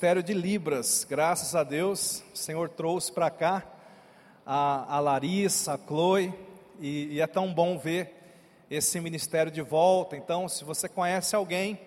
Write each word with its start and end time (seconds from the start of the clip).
Ministério 0.00 0.22
de 0.22 0.32
Libras. 0.32 1.06
Graças 1.06 1.54
a 1.54 1.62
Deus, 1.62 2.24
o 2.32 2.38
Senhor 2.38 2.70
trouxe 2.70 3.12
para 3.12 3.28
cá 3.28 3.62
a, 4.46 4.96
a, 4.96 4.98
Larissa, 4.98 5.74
a 5.74 5.78
Chloe, 5.78 6.32
e, 6.80 7.08
e 7.16 7.20
é 7.20 7.26
tão 7.26 7.52
bom 7.52 7.76
ver 7.76 8.10
esse 8.70 8.98
ministério 8.98 9.52
de 9.52 9.60
volta. 9.60 10.16
Então, 10.16 10.48
se 10.48 10.64
você 10.64 10.88
conhece 10.88 11.36
alguém 11.36 11.78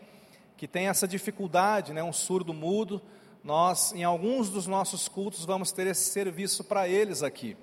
que 0.55 0.67
tem 0.67 0.89
essa 0.89 1.07
dificuldade, 1.07 1.91
né, 1.91 2.03
um 2.03 2.13
surdo 2.13 2.53
mudo, 2.53 3.01
nós, 3.43 3.93
em 3.93 4.03
alguns 4.03 4.47
dos 4.47 4.67
nossos 4.67 5.07
cultos, 5.07 5.43
vamos 5.43 5.71
ter 5.71 5.87
esse 5.87 6.11
serviço 6.11 6.63
para 6.63 6.87
eles 6.87 7.23
aqui. 7.23 7.57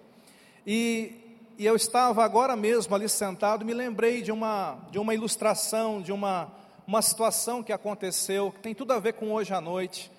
E, 0.67 1.39
e, 1.59 1.65
eu 1.65 1.77
estava 1.77 2.25
agora 2.25 2.57
mesmo 2.57 2.93
ali 2.93 3.09
sentado, 3.09 3.65
me 3.65 3.73
lembrei 3.73 4.21
de 4.21 4.33
uma, 4.33 4.81
de 4.91 4.99
uma 4.99 5.15
ilustração, 5.15 6.03
de 6.03 6.11
uma, 6.11 6.53
uma 6.89 7.03
situação 7.03 7.63
que 7.63 7.73
aconteceu, 7.73 8.51
que 8.51 8.59
tem 8.59 8.75
tudo 8.75 8.93
a 8.93 8.99
ver 8.99 9.13
com 9.13 9.31
hoje 9.31 9.55
à 9.55 9.61
noite. 9.61 10.11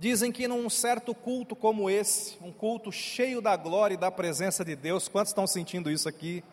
Dizem 0.00 0.30
que 0.30 0.46
num 0.46 0.70
certo 0.70 1.12
culto 1.12 1.56
como 1.56 1.90
esse, 1.90 2.36
um 2.40 2.52
culto 2.52 2.92
cheio 2.92 3.40
da 3.40 3.56
glória 3.56 3.94
e 3.94 3.98
da 3.98 4.12
presença 4.12 4.64
de 4.64 4.76
Deus, 4.76 5.08
quantos 5.08 5.30
estão 5.30 5.44
sentindo 5.44 5.90
isso 5.90 6.08
aqui? 6.08 6.44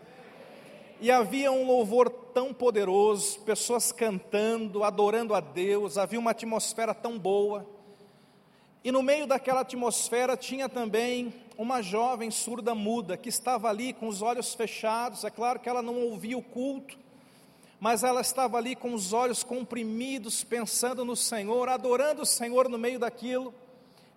E 1.00 1.12
havia 1.12 1.52
um 1.52 1.64
louvor 1.64 2.10
tão 2.10 2.52
poderoso, 2.52 3.40
pessoas 3.42 3.92
cantando, 3.92 4.84
adorando 4.84 5.36
a 5.36 5.40
Deus, 5.40 5.96
havia 5.96 6.18
uma 6.18 6.32
atmosfera 6.32 6.92
tão 6.92 7.20
boa. 7.20 7.70
E 8.84 8.92
no 8.92 9.04
meio 9.04 9.28
daquela 9.28 9.62
atmosfera 9.62 10.36
tinha 10.36 10.68
também 10.68 11.32
uma 11.56 11.84
jovem 11.84 12.32
surda 12.32 12.74
muda 12.74 13.16
que 13.16 13.30
estava 13.30 13.70
ali 13.70 13.94
com 13.94 14.08
os 14.08 14.24
olhos 14.24 14.56
fechados. 14.56 15.24
É 15.24 15.30
claro 15.30 15.60
que 15.60 15.70
ela 15.70 15.84
não 15.84 16.02
ouvia 16.02 16.36
o 16.36 16.42
culto, 16.42 16.98
mas 17.86 18.04
ela 18.04 18.22
estava 18.22 18.58
ali 18.58 18.76
com 18.76 18.96
os 18.96 19.14
olhos 19.14 19.44
comprimidos, 19.44 20.44
pensando 20.44 21.06
no 21.06 21.16
Senhor, 21.16 21.70
adorando 21.70 22.24
o 22.24 22.26
Senhor 22.26 22.68
no 22.68 22.80
meio 22.80 22.98
daquilo. 22.98 23.54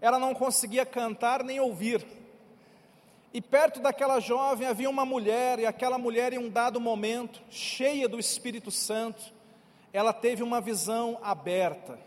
Ela 0.01 0.19
não 0.19 0.33
conseguia 0.33 0.87
cantar 0.87 1.45
nem 1.45 1.61
ouvir. 1.61 2.03
E 3.31 3.43
perto 3.43 3.79
daquela 3.79 4.21
jovem 4.21 4.67
havia 4.67 4.89
uma 4.89 5.05
mulher, 5.05 5.59
e 5.59 5.67
aquela 5.67 5.99
mulher, 5.99 6.33
em 6.33 6.39
um 6.39 6.49
dado 6.49 6.81
momento, 6.81 7.43
cheia 7.51 8.09
do 8.09 8.19
Espírito 8.19 8.71
Santo, 8.71 9.23
ela 9.93 10.15
teve 10.15 10.43
uma 10.43 10.63
visão 10.63 11.19
aberta. 11.23 11.99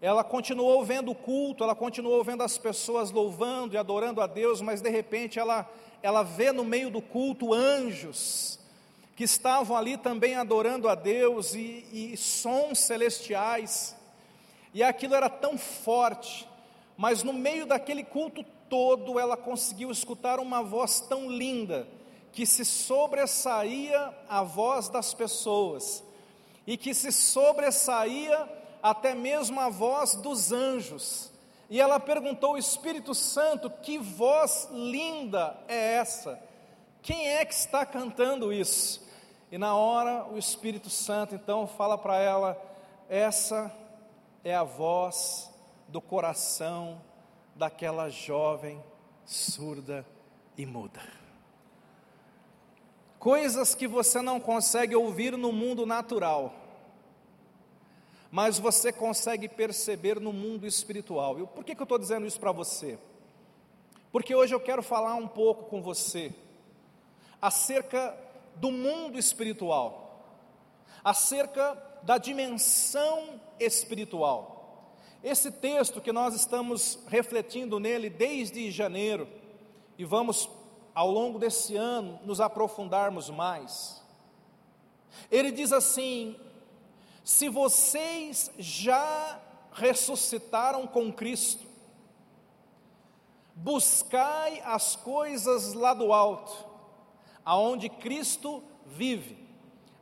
Ela 0.00 0.24
continuou 0.24 0.82
vendo 0.82 1.10
o 1.10 1.14
culto, 1.14 1.62
ela 1.62 1.74
continuou 1.74 2.24
vendo 2.24 2.42
as 2.42 2.56
pessoas 2.56 3.10
louvando 3.10 3.74
e 3.74 3.76
adorando 3.76 4.22
a 4.22 4.26
Deus, 4.26 4.62
mas 4.62 4.80
de 4.80 4.88
repente 4.88 5.38
ela, 5.38 5.70
ela 6.02 6.22
vê 6.22 6.52
no 6.52 6.64
meio 6.64 6.88
do 6.88 7.02
culto 7.02 7.52
anjos 7.52 8.63
que 9.16 9.24
estavam 9.24 9.76
ali 9.76 9.96
também 9.96 10.34
adorando 10.34 10.88
a 10.88 10.94
Deus 10.94 11.54
e, 11.54 11.86
e 11.92 12.16
sons 12.16 12.80
celestiais, 12.80 13.96
e 14.72 14.82
aquilo 14.82 15.14
era 15.14 15.30
tão 15.30 15.56
forte, 15.56 16.48
mas 16.96 17.22
no 17.22 17.32
meio 17.32 17.66
daquele 17.66 18.02
culto 18.02 18.44
todo 18.68 19.18
ela 19.20 19.36
conseguiu 19.36 19.90
escutar 19.90 20.40
uma 20.40 20.62
voz 20.62 21.00
tão 21.00 21.30
linda 21.30 21.86
que 22.32 22.44
se 22.44 22.64
sobressaía 22.64 24.12
a 24.28 24.42
voz 24.42 24.88
das 24.88 25.14
pessoas 25.14 26.02
e 26.66 26.76
que 26.76 26.92
se 26.92 27.12
sobressaía 27.12 28.48
até 28.82 29.14
mesmo 29.14 29.60
a 29.60 29.68
voz 29.68 30.16
dos 30.16 30.50
anjos. 30.50 31.30
E 31.70 31.80
ela 31.80 32.00
perguntou 32.00 32.50
ao 32.50 32.58
Espírito 32.58 33.14
Santo: 33.14 33.70
Que 33.70 33.98
voz 33.98 34.68
linda 34.72 35.56
é 35.68 35.94
essa? 35.94 36.40
Quem 37.00 37.28
é 37.28 37.44
que 37.44 37.54
está 37.54 37.86
cantando 37.86 38.52
isso? 38.52 39.03
E 39.54 39.58
na 39.58 39.76
hora 39.76 40.26
o 40.32 40.36
Espírito 40.36 40.90
Santo 40.90 41.36
então 41.36 41.64
fala 41.64 41.96
para 41.96 42.18
ela: 42.18 42.60
Essa 43.08 43.72
é 44.42 44.52
a 44.52 44.64
voz 44.64 45.48
do 45.86 46.00
coração 46.00 47.00
daquela 47.54 48.08
jovem 48.08 48.82
surda 49.24 50.04
e 50.58 50.66
muda. 50.66 51.00
Coisas 53.16 53.76
que 53.76 53.86
você 53.86 54.20
não 54.20 54.40
consegue 54.40 54.96
ouvir 54.96 55.38
no 55.38 55.52
mundo 55.52 55.86
natural, 55.86 56.52
mas 58.32 58.58
você 58.58 58.92
consegue 58.92 59.48
perceber 59.48 60.18
no 60.18 60.32
mundo 60.32 60.66
espiritual. 60.66 61.38
E 61.38 61.46
por 61.46 61.62
que, 61.62 61.76
que 61.76 61.80
eu 61.80 61.84
estou 61.84 61.98
dizendo 62.00 62.26
isso 62.26 62.40
para 62.40 62.50
você? 62.50 62.98
Porque 64.10 64.34
hoje 64.34 64.52
eu 64.52 64.58
quero 64.58 64.82
falar 64.82 65.14
um 65.14 65.28
pouco 65.28 65.66
com 65.66 65.80
você 65.80 66.34
acerca 67.40 68.18
do 68.56 68.70
mundo 68.70 69.18
espiritual, 69.18 70.24
acerca 71.02 71.76
da 72.02 72.18
dimensão 72.18 73.40
espiritual. 73.58 74.94
Esse 75.22 75.50
texto 75.50 76.00
que 76.00 76.12
nós 76.12 76.34
estamos 76.34 76.98
refletindo 77.08 77.80
nele 77.80 78.10
desde 78.10 78.70
janeiro, 78.70 79.26
e 79.96 80.04
vamos 80.04 80.48
ao 80.94 81.10
longo 81.10 81.38
desse 81.38 81.76
ano 81.76 82.20
nos 82.24 82.40
aprofundarmos 82.40 83.30
mais. 83.30 84.02
Ele 85.30 85.50
diz 85.50 85.72
assim: 85.72 86.36
se 87.24 87.48
vocês 87.48 88.50
já 88.58 89.40
ressuscitaram 89.72 90.86
com 90.86 91.12
Cristo, 91.12 91.64
buscai 93.54 94.60
as 94.60 94.94
coisas 94.96 95.72
lá 95.72 95.94
do 95.94 96.12
alto, 96.12 96.73
aonde 97.44 97.88
Cristo 97.88 98.62
vive, 98.86 99.38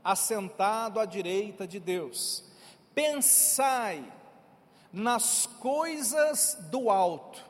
assentado 0.04 1.00
à 1.00 1.04
direita 1.04 1.66
de 1.66 1.80
Deus. 1.80 2.44
Pensai 2.94 4.04
nas 4.92 5.46
coisas 5.46 6.56
do 6.70 6.90
alto 6.90 7.42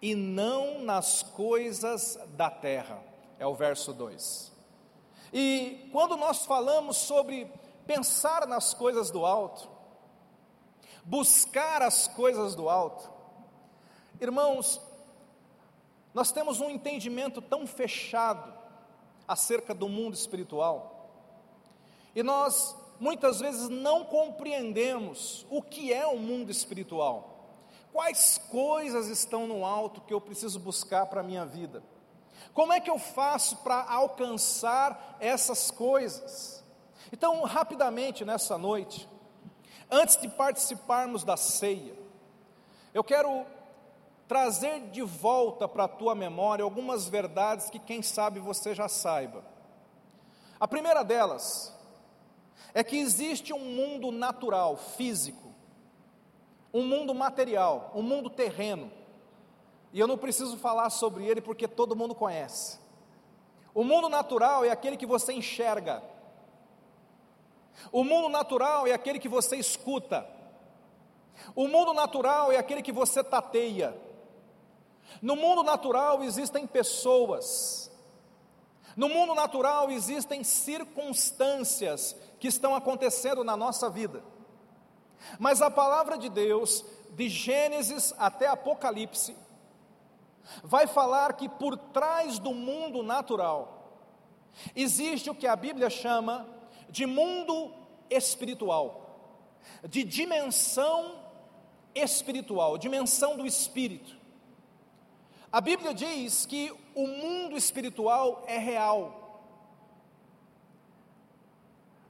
e 0.00 0.14
não 0.14 0.80
nas 0.80 1.22
coisas 1.22 2.18
da 2.36 2.50
terra. 2.50 3.02
É 3.38 3.46
o 3.46 3.54
verso 3.54 3.92
2. 3.92 4.52
E 5.32 5.88
quando 5.92 6.16
nós 6.16 6.44
falamos 6.44 6.96
sobre 6.98 7.50
pensar 7.86 8.46
nas 8.46 8.74
coisas 8.74 9.10
do 9.10 9.24
alto, 9.24 9.68
buscar 11.04 11.82
as 11.82 12.08
coisas 12.08 12.54
do 12.54 12.68
alto, 12.68 13.10
irmãos, 14.20 14.80
nós 16.12 16.32
temos 16.32 16.60
um 16.60 16.70
entendimento 16.70 17.40
tão 17.42 17.66
fechado 17.66 18.65
acerca 19.26 19.74
do 19.74 19.88
mundo 19.88 20.14
espiritual, 20.14 21.10
e 22.14 22.22
nós 22.22 22.74
muitas 22.98 23.40
vezes 23.40 23.68
não 23.68 24.04
compreendemos 24.04 25.46
o 25.50 25.60
que 25.60 25.92
é 25.92 26.06
o 26.06 26.16
mundo 26.18 26.50
espiritual. 26.50 27.36
Quais 27.92 28.38
coisas 28.50 29.08
estão 29.08 29.46
no 29.46 29.64
alto 29.64 30.00
que 30.00 30.12
eu 30.12 30.20
preciso 30.20 30.58
buscar 30.60 31.06
para 31.06 31.20
a 31.20 31.24
minha 31.24 31.44
vida? 31.44 31.82
Como 32.52 32.72
é 32.72 32.80
que 32.80 32.90
eu 32.90 32.98
faço 32.98 33.56
para 33.58 33.82
alcançar 33.82 35.16
essas 35.20 35.70
coisas? 35.70 36.64
Então, 37.12 37.42
rapidamente 37.42 38.24
nessa 38.24 38.58
noite, 38.58 39.08
antes 39.90 40.16
de 40.16 40.28
participarmos 40.28 41.22
da 41.22 41.36
ceia, 41.36 41.94
eu 42.92 43.04
quero 43.04 43.46
trazer 44.28 44.90
de 44.90 45.02
volta 45.02 45.68
para 45.68 45.84
a 45.84 45.88
tua 45.88 46.14
memória 46.14 46.64
algumas 46.64 47.08
verdades 47.08 47.70
que, 47.70 47.78
quem 47.78 48.02
sabe, 48.02 48.40
você 48.40 48.74
já 48.74 48.88
saiba. 48.88 49.44
A 50.58 50.66
primeira 50.66 51.02
delas 51.02 51.74
é 52.74 52.82
que 52.82 52.98
existe 52.98 53.52
um 53.52 53.58
mundo 53.58 54.10
natural, 54.10 54.76
físico, 54.76 55.54
um 56.72 56.84
mundo 56.84 57.14
material, 57.14 57.90
um 57.94 58.02
mundo 58.02 58.28
terreno, 58.28 58.90
e 59.92 60.00
eu 60.00 60.06
não 60.06 60.18
preciso 60.18 60.58
falar 60.58 60.90
sobre 60.90 61.24
ele 61.24 61.40
porque 61.40 61.66
todo 61.66 61.96
mundo 61.96 62.14
conhece. 62.14 62.78
O 63.72 63.84
mundo 63.84 64.08
natural 64.08 64.64
é 64.64 64.70
aquele 64.70 64.96
que 64.96 65.06
você 65.06 65.32
enxerga, 65.32 66.02
o 67.92 68.02
mundo 68.02 68.28
natural 68.28 68.86
é 68.86 68.92
aquele 68.92 69.18
que 69.18 69.28
você 69.28 69.56
escuta, 69.56 70.26
o 71.54 71.68
mundo 71.68 71.92
natural 71.92 72.50
é 72.50 72.56
aquele 72.56 72.82
que 72.82 72.92
você 72.92 73.22
tateia. 73.22 74.05
No 75.22 75.36
mundo 75.36 75.62
natural 75.62 76.22
existem 76.22 76.66
pessoas, 76.66 77.90
no 78.96 79.08
mundo 79.08 79.34
natural 79.34 79.90
existem 79.90 80.42
circunstâncias 80.42 82.16
que 82.40 82.48
estão 82.48 82.74
acontecendo 82.74 83.44
na 83.44 83.56
nossa 83.56 83.90
vida. 83.90 84.22
Mas 85.38 85.60
a 85.60 85.70
palavra 85.70 86.16
de 86.16 86.28
Deus, 86.28 86.84
de 87.10 87.28
Gênesis 87.28 88.14
até 88.18 88.46
Apocalipse, 88.46 89.36
vai 90.62 90.86
falar 90.86 91.34
que 91.34 91.48
por 91.48 91.76
trás 91.76 92.38
do 92.38 92.54
mundo 92.54 93.02
natural 93.02 94.02
existe 94.74 95.28
o 95.28 95.34
que 95.34 95.46
a 95.46 95.56
Bíblia 95.56 95.90
chama 95.90 96.46
de 96.88 97.04
mundo 97.04 97.72
espiritual, 98.08 99.18
de 99.88 100.04
dimensão 100.04 101.20
espiritual, 101.94 102.78
dimensão 102.78 103.36
do 103.36 103.46
espírito. 103.46 104.16
A 105.56 105.60
Bíblia 105.62 105.94
diz 105.94 106.44
que 106.44 106.70
o 106.94 107.06
mundo 107.06 107.56
espiritual 107.56 108.44
é 108.46 108.58
real, 108.58 109.40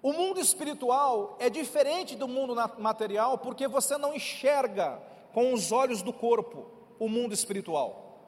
o 0.03 0.13
mundo 0.13 0.41
espiritual 0.41 1.37
é 1.39 1.49
diferente 1.49 2.17
do 2.17 2.27
mundo 2.27 2.57
material 2.77 3.39
porque 3.39 3.69
você 3.69 3.97
não 3.97 4.13
enxerga 4.13 5.01
com 5.33 5.53
os 5.53 5.71
olhos 5.71 6.03
do 6.03 6.13
corpo 6.13 6.67
o 6.99 7.09
mundo 7.09 7.33
espiritual. 7.33 8.19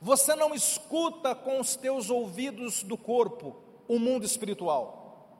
Você 0.00 0.34
não 0.34 0.54
escuta 0.54 1.34
com 1.34 1.60
os 1.60 1.76
teus 1.76 2.08
ouvidos 2.08 2.82
do 2.82 2.96
corpo 2.96 3.54
o 3.86 3.98
mundo 3.98 4.24
espiritual. 4.24 5.36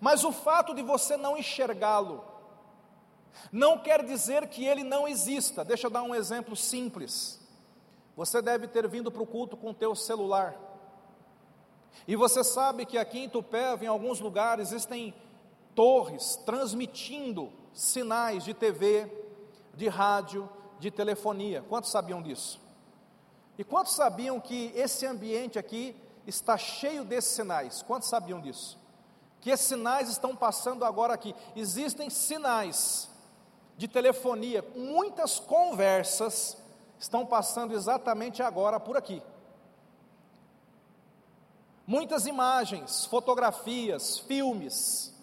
Mas 0.00 0.22
o 0.22 0.30
fato 0.30 0.76
de 0.76 0.82
você 0.84 1.16
não 1.16 1.36
enxergá-lo 1.36 2.24
não 3.50 3.78
quer 3.78 4.04
dizer 4.04 4.46
que 4.46 4.64
ele 4.64 4.84
não 4.84 5.08
exista. 5.08 5.64
Deixa 5.64 5.88
eu 5.88 5.90
dar 5.90 6.04
um 6.04 6.14
exemplo 6.14 6.54
simples. 6.54 7.47
Você 8.18 8.42
deve 8.42 8.66
ter 8.66 8.88
vindo 8.88 9.12
para 9.12 9.22
o 9.22 9.26
culto 9.26 9.56
com 9.56 9.70
o 9.70 9.74
teu 9.74 9.94
celular. 9.94 10.56
E 12.04 12.16
você 12.16 12.42
sabe 12.42 12.84
que 12.84 12.98
aqui 12.98 13.20
em 13.20 13.28
Tupéva, 13.28 13.84
em 13.84 13.86
alguns 13.86 14.18
lugares, 14.18 14.72
existem 14.72 15.14
torres 15.72 16.34
transmitindo 16.44 17.52
sinais 17.72 18.42
de 18.42 18.52
TV, 18.52 19.08
de 19.72 19.86
rádio, 19.86 20.50
de 20.80 20.90
telefonia. 20.90 21.62
Quantos 21.68 21.92
sabiam 21.92 22.20
disso? 22.20 22.60
E 23.56 23.62
quantos 23.62 23.92
sabiam 23.92 24.40
que 24.40 24.72
esse 24.74 25.06
ambiente 25.06 25.56
aqui 25.56 25.94
está 26.26 26.58
cheio 26.58 27.04
desses 27.04 27.30
sinais? 27.30 27.82
Quantos 27.82 28.08
sabiam 28.08 28.40
disso? 28.40 28.76
Que 29.40 29.50
esses 29.50 29.68
sinais 29.68 30.08
estão 30.08 30.34
passando 30.34 30.84
agora 30.84 31.14
aqui. 31.14 31.36
Existem 31.54 32.10
sinais 32.10 33.08
de 33.76 33.86
telefonia, 33.86 34.64
muitas 34.74 35.38
conversas 35.38 36.56
estão 36.98 37.24
passando 37.24 37.74
exatamente 37.74 38.42
agora 38.42 38.78
por 38.80 38.96
aqui. 38.96 39.22
Muitas 41.86 42.26
imagens, 42.26 43.06
fotografias, 43.06 44.18
filmes, 44.18 45.14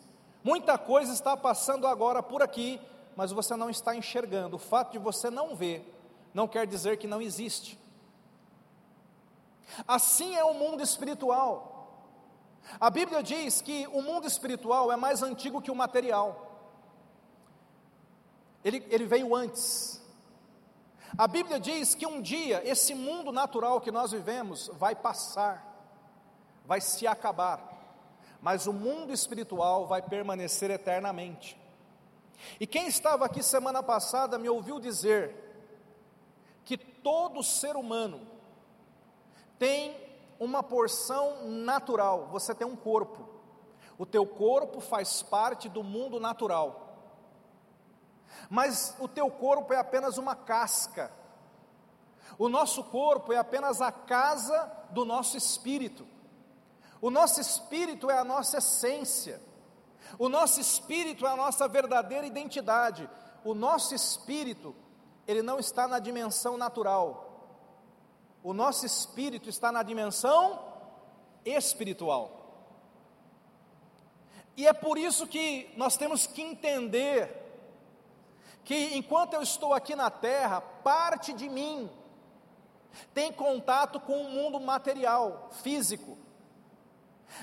muita 0.43 0.77
coisa 0.77 1.13
está 1.13 1.37
passando 1.37 1.85
agora 1.85 2.23
por 2.23 2.41
aqui, 2.41 2.81
mas 3.15 3.31
você 3.31 3.55
não 3.55 3.69
está 3.69 3.95
enxergando. 3.95 4.55
O 4.55 4.59
fato 4.59 4.93
de 4.93 4.97
você 4.97 5.29
não 5.29 5.55
ver 5.55 5.93
não 6.33 6.47
quer 6.47 6.65
dizer 6.65 6.97
que 6.97 7.07
não 7.07 7.21
existe. 7.21 7.79
Assim 9.87 10.35
é 10.35 10.43
o 10.43 10.53
mundo 10.53 10.81
espiritual. 10.81 11.75
A 12.79 12.89
Bíblia 12.89 13.21
diz 13.21 13.61
que 13.61 13.87
o 13.87 14.01
mundo 14.01 14.27
espiritual 14.27 14.91
é 14.91 14.95
mais 14.95 15.21
antigo 15.21 15.61
que 15.61 15.71
o 15.71 15.75
material. 15.75 16.51
Ele, 18.63 18.83
ele 18.89 19.05
veio 19.05 19.35
antes. 19.35 20.01
A 21.17 21.27
Bíblia 21.27 21.61
diz 21.61 21.95
que 21.95 22.05
um 22.05 22.21
dia 22.21 22.61
esse 22.65 22.93
mundo 22.93 23.31
natural 23.31 23.79
que 23.79 23.89
nós 23.89 24.11
vivemos 24.11 24.69
vai 24.73 24.93
passar, 24.93 25.65
vai 26.65 26.81
se 26.81 27.07
acabar, 27.07 27.61
mas 28.41 28.67
o 28.67 28.73
mundo 28.73 29.13
espiritual 29.13 29.87
vai 29.87 30.01
permanecer 30.01 30.69
eternamente. 30.69 31.57
E 32.59 32.67
quem 32.67 32.87
estava 32.87 33.25
aqui 33.25 33.41
semana 33.41 33.81
passada 33.81 34.37
me 34.37 34.49
ouviu 34.49 34.77
dizer 34.77 35.33
que 36.65 36.77
todo 36.77 37.41
ser 37.43 37.77
humano, 37.77 38.27
tem 39.57 39.95
uma 40.37 40.61
porção 40.61 41.47
natural, 41.47 42.27
você 42.29 42.53
tem 42.53 42.67
um 42.67 42.75
corpo. 42.75 43.25
O 43.97 44.05
teu 44.05 44.25
corpo 44.25 44.81
faz 44.81 45.21
parte 45.21 45.69
do 45.69 45.81
mundo 45.81 46.19
natural. 46.19 46.84
Mas 48.49 48.95
o 48.99 49.07
teu 49.07 49.29
corpo 49.29 49.73
é 49.73 49.77
apenas 49.77 50.17
uma 50.17 50.35
casca. 50.35 51.11
O 52.37 52.49
nosso 52.49 52.83
corpo 52.83 53.31
é 53.33 53.37
apenas 53.37 53.81
a 53.81 53.91
casa 53.91 54.71
do 54.91 55.05
nosso 55.05 55.37
espírito. 55.37 56.07
O 57.01 57.09
nosso 57.09 57.39
espírito 57.39 58.09
é 58.09 58.17
a 58.17 58.23
nossa 58.23 58.57
essência. 58.57 59.41
O 60.17 60.29
nosso 60.29 60.59
espírito 60.59 61.25
é 61.25 61.29
a 61.29 61.35
nossa 61.35 61.67
verdadeira 61.67 62.25
identidade. 62.25 63.09
O 63.43 63.53
nosso 63.53 63.93
espírito, 63.93 64.75
ele 65.27 65.41
não 65.41 65.59
está 65.59 65.87
na 65.87 65.99
dimensão 65.99 66.57
natural 66.57 67.25
o 68.45 68.53
nosso 68.53 68.85
espírito 68.85 69.49
está 69.49 69.71
na 69.71 69.81
dimensão 69.81 70.63
espiritual. 71.43 72.29
E 74.55 74.67
é 74.67 74.71
por 74.71 74.99
isso 74.99 75.25
que 75.25 75.73
nós 75.75 75.97
temos 75.97 76.27
que 76.27 76.43
entender 76.43 77.44
que 78.65 78.97
enquanto 78.97 79.35
eu 79.35 79.43
estou 79.43 79.73
aqui 79.73 79.95
na 79.95 80.09
terra, 80.09 80.59
parte 80.59 81.31
de 81.31 81.47
mim 81.47 81.89
tem 83.13 83.31
contato 83.31 83.99
com 83.99 84.21
o 84.21 84.29
mundo 84.29 84.59
material, 84.59 85.49
físico, 85.61 86.17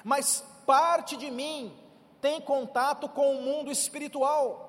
mas 0.03 0.45
parte 0.67 1.17
de 1.17 1.31
mim 1.31 1.77
tem 2.21 2.41
contato 2.41 3.09
com 3.09 3.37
o 3.37 3.43
mundo 3.43 3.71
espiritual. 3.71 4.69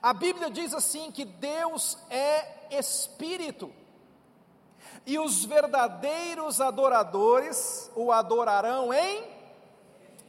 A 0.00 0.12
Bíblia 0.12 0.50
diz 0.50 0.74
assim 0.74 1.10
que 1.10 1.24
Deus 1.24 1.98
é 2.10 2.76
espírito. 2.78 3.72
E 5.04 5.18
os 5.18 5.44
verdadeiros 5.44 6.60
adoradores 6.60 7.90
o 7.94 8.12
adorarão 8.12 8.92
em 8.92 9.24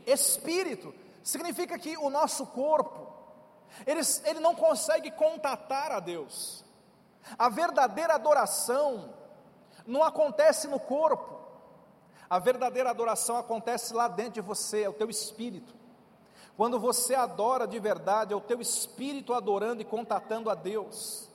espírito. 0.06 0.94
Significa 1.24 1.78
que 1.78 1.96
o 1.98 2.10
nosso 2.10 2.48
corpo, 2.48 3.13
ele, 3.86 4.02
ele 4.26 4.40
não 4.40 4.56
consegue 4.56 5.12
contatar 5.12 5.92
a 5.92 6.00
Deus. 6.00 6.64
A 7.38 7.50
verdadeira 7.50 8.16
adoração 8.16 9.14
não 9.86 10.04
acontece 10.04 10.68
no 10.68 10.80
corpo. 10.80 11.42
A 12.30 12.40
verdadeira 12.40 12.90
adoração 12.90 13.38
acontece 13.38 13.94
lá 13.94 14.08
dentro 14.08 14.34
de 14.34 14.42
você, 14.42 14.84
é 14.84 14.90
o 14.90 14.94
teu 14.94 15.10
espírito. 15.10 15.74
Quando 16.56 16.80
você 16.80 17.16
adora 17.16 17.68
de 17.68 17.80
verdade, 17.80 18.34
é 18.34 18.36
o 18.36 18.42
teu 18.42 18.62
espírito 18.62 19.34
adorando 19.34 19.82
e 19.82 19.86
contatando 19.86 20.50
a 20.50 20.56
Deus. 20.56 21.30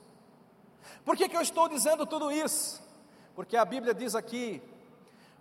Por 1.03 1.15
que, 1.15 1.27
que 1.27 1.35
eu 1.35 1.41
estou 1.41 1.67
dizendo 1.67 2.05
tudo 2.05 2.31
isso? 2.31 2.81
Porque 3.35 3.57
a 3.57 3.65
Bíblia 3.65 3.93
diz 3.93 4.15
aqui: 4.15 4.61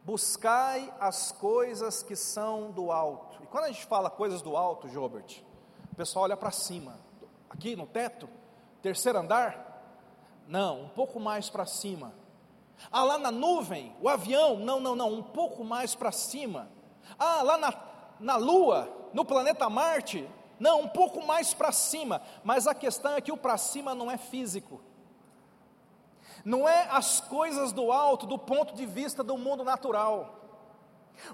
buscai 0.05 0.93
as 0.99 1.33
coisas 1.33 2.03
que 2.03 2.17
são 2.17 2.71
do 2.71 2.91
alto. 2.91 3.43
E 3.43 3.47
quando 3.47 3.65
a 3.65 3.73
gente 3.73 3.87
fala 3.87 4.11
coisas 4.11 4.43
do 4.43 4.57
alto, 4.57 4.89
Jobert, 4.89 5.43
pessoal 5.99 6.23
olha 6.23 6.37
para 6.37 6.53
cima. 6.53 6.97
Aqui 7.51 7.75
no 7.75 7.85
teto, 7.85 8.29
terceiro 8.81 9.19
andar? 9.19 9.83
Não, 10.47 10.83
um 10.83 10.89
pouco 10.89 11.19
mais 11.19 11.51
para 11.51 11.67
cima. 11.67 12.15
Ah, 12.93 13.03
lá 13.03 13.19
na 13.19 13.33
nuvem, 13.33 13.95
o 14.01 14.09
avião? 14.09 14.57
Não, 14.57 14.79
não, 14.79 14.95
não, 14.95 15.13
um 15.13 15.23
pouco 15.23 15.65
mais 15.65 15.97
para 15.97 16.13
cima. 16.13 16.71
Ah, 17.19 17.43
lá 17.43 17.59
na, 17.59 17.75
na 18.21 18.37
lua, 18.37 18.89
no 19.13 19.25
planeta 19.25 19.69
Marte? 19.69 20.29
Não, 20.61 20.83
um 20.83 20.89
pouco 20.89 21.27
mais 21.27 21.53
para 21.53 21.73
cima. 21.73 22.23
Mas 22.45 22.69
a 22.69 22.75
questão 22.75 23.15
é 23.15 23.21
que 23.21 23.33
o 23.33 23.37
para 23.37 23.59
cima 23.59 23.93
não 23.93 24.09
é 24.09 24.17
físico 24.17 24.81
não 26.45 26.69
é 26.69 26.87
as 26.91 27.21
coisas 27.21 27.73
do 27.73 27.91
alto 27.91 28.25
do 28.25 28.39
ponto 28.39 28.73
de 28.75 28.87
vista 28.87 29.23
do 29.23 29.37
mundo 29.37 29.65
natural. 29.65 30.38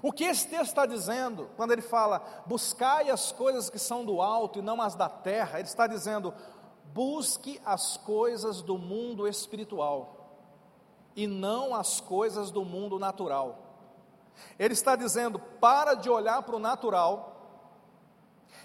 O 0.01 0.11
que 0.11 0.23
esse 0.23 0.47
texto 0.47 0.67
está 0.67 0.85
dizendo, 0.85 1.49
quando 1.55 1.71
ele 1.71 1.81
fala, 1.81 2.43
buscai 2.45 3.09
as 3.09 3.31
coisas 3.31 3.69
que 3.69 3.79
são 3.79 4.03
do 4.03 4.21
alto 4.21 4.59
e 4.59 4.61
não 4.61 4.81
as 4.81 4.95
da 4.95 5.09
terra, 5.09 5.59
ele 5.59 5.67
está 5.67 5.87
dizendo, 5.87 6.33
busque 6.93 7.61
as 7.65 7.97
coisas 7.97 8.61
do 8.61 8.77
mundo 8.77 9.27
espiritual 9.27 10.15
e 11.15 11.27
não 11.27 11.75
as 11.75 12.01
coisas 12.01 12.51
do 12.51 12.65
mundo 12.65 12.99
natural. 12.99 13.59
Ele 14.59 14.73
está 14.73 14.95
dizendo, 14.95 15.39
para 15.39 15.93
de 15.93 16.09
olhar 16.09 16.41
para 16.43 16.55
o 16.55 16.59
natural 16.59 17.31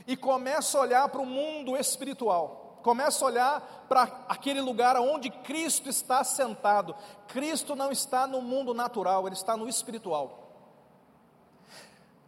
e 0.06 0.16
começa 0.16 0.78
a 0.78 0.80
olhar 0.80 1.08
para 1.08 1.20
o 1.20 1.26
mundo 1.26 1.76
espiritual. 1.76 2.78
Começa 2.82 3.24
a 3.24 3.28
olhar 3.28 3.84
para 3.88 4.24
aquele 4.28 4.60
lugar 4.60 4.96
onde 4.96 5.30
Cristo 5.30 5.88
está 5.88 6.24
sentado. 6.24 6.94
Cristo 7.28 7.76
não 7.76 7.92
está 7.92 8.26
no 8.26 8.40
mundo 8.40 8.72
natural, 8.72 9.26
ele 9.26 9.36
está 9.36 9.56
no 9.56 9.68
espiritual. 9.68 10.49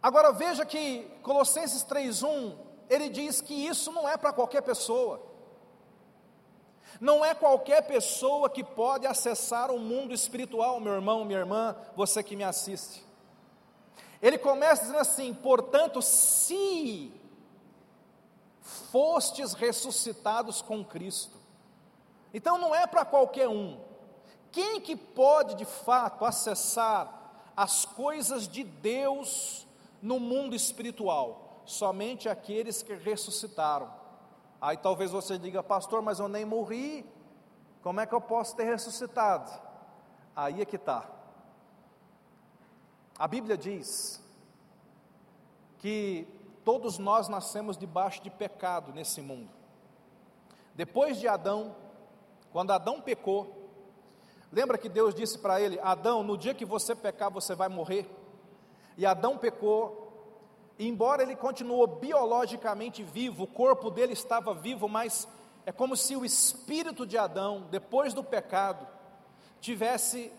Agora 0.03 0.33
veja 0.33 0.65
que 0.65 1.09
Colossenses 1.23 1.81
3:1, 1.85 2.57
ele 2.89 3.07
diz 3.07 3.39
que 3.39 3.53
isso 3.53 3.89
não 3.93 4.07
é 4.07 4.17
para 4.17 4.33
qualquer 4.33 4.61
pessoa. 4.61 5.31
Não 6.99 7.23
é 7.23 7.33
qualquer 7.33 7.81
pessoa 7.87 8.49
que 8.49 8.65
pode 8.65 9.07
acessar 9.07 9.71
o 9.71 9.79
mundo 9.79 10.13
espiritual, 10.13 10.81
meu 10.81 10.93
irmão, 10.93 11.23
minha 11.23 11.39
irmã, 11.39 11.73
você 11.95 12.21
que 12.21 12.35
me 12.35 12.43
assiste. 12.43 13.03
Ele 14.21 14.37
começa 14.37 14.81
dizendo 14.81 14.99
assim: 14.99 15.33
portanto, 15.33 16.01
se 16.01 17.13
fostes 18.61 19.53
ressuscitados 19.53 20.61
com 20.61 20.83
Cristo. 20.83 21.37
Então 22.33 22.57
não 22.57 22.75
é 22.75 22.85
para 22.85 23.05
qualquer 23.05 23.47
um. 23.47 23.79
Quem 24.51 24.81
que 24.81 24.95
pode 24.95 25.55
de 25.55 25.65
fato 25.65 26.25
acessar 26.25 27.51
as 27.55 27.85
coisas 27.85 28.47
de 28.47 28.63
Deus 28.63 29.62
no 30.03 30.19
mundo 30.19 30.55
espiritual? 30.55 31.63
Somente 31.65 32.29
aqueles 32.29 32.83
que 32.83 32.93
ressuscitaram. 32.93 33.91
Aí 34.61 34.77
talvez 34.77 35.09
você 35.09 35.39
diga, 35.39 35.63
pastor, 35.63 36.03
mas 36.03 36.19
eu 36.19 36.27
nem 36.27 36.45
morri, 36.45 37.03
como 37.81 37.99
é 37.99 38.05
que 38.05 38.13
eu 38.13 38.21
posso 38.21 38.55
ter 38.55 38.65
ressuscitado? 38.65 39.51
Aí 40.35 40.61
é 40.61 40.65
que 40.65 40.75
está. 40.75 41.09
A 43.17 43.27
Bíblia 43.27 43.57
diz 43.57 44.21
que 45.79 46.27
Todos 46.63 46.97
nós 46.97 47.27
nascemos 47.27 47.77
debaixo 47.77 48.21
de 48.21 48.29
pecado 48.29 48.93
nesse 48.93 49.21
mundo. 49.21 49.49
Depois 50.73 51.19
de 51.19 51.27
Adão, 51.27 51.75
Quando 52.51 52.71
Adão 52.71 53.01
pecou, 53.01 53.71
lembra 54.51 54.77
que 54.77 54.87
Deus 54.87 55.15
disse 55.15 55.39
para 55.39 55.59
ele: 55.59 55.79
Adão, 55.79 56.21
no 56.23 56.37
dia 56.37 56.53
que 56.53 56.65
você 56.65 56.95
pecar, 56.95 57.31
você 57.31 57.55
vai 57.55 57.67
morrer. 57.67 58.07
E 58.97 59.05
Adão 59.05 59.37
pecou, 59.37 60.03
e 60.77 60.87
embora 60.87 61.23
ele 61.23 61.35
continuou 61.35 61.85
biologicamente 61.87 63.03
vivo, 63.03 63.43
o 63.43 63.47
corpo 63.47 63.89
dele 63.89 64.13
estava 64.13 64.53
vivo, 64.53 64.87
mas 64.87 65.27
é 65.65 65.71
como 65.71 65.95
se 65.95 66.15
o 66.15 66.25
espírito 66.25 67.05
de 67.05 67.17
Adão, 67.17 67.67
depois 67.69 68.13
do 68.13 68.23
pecado, 68.23 68.87
tivesse 69.61 70.31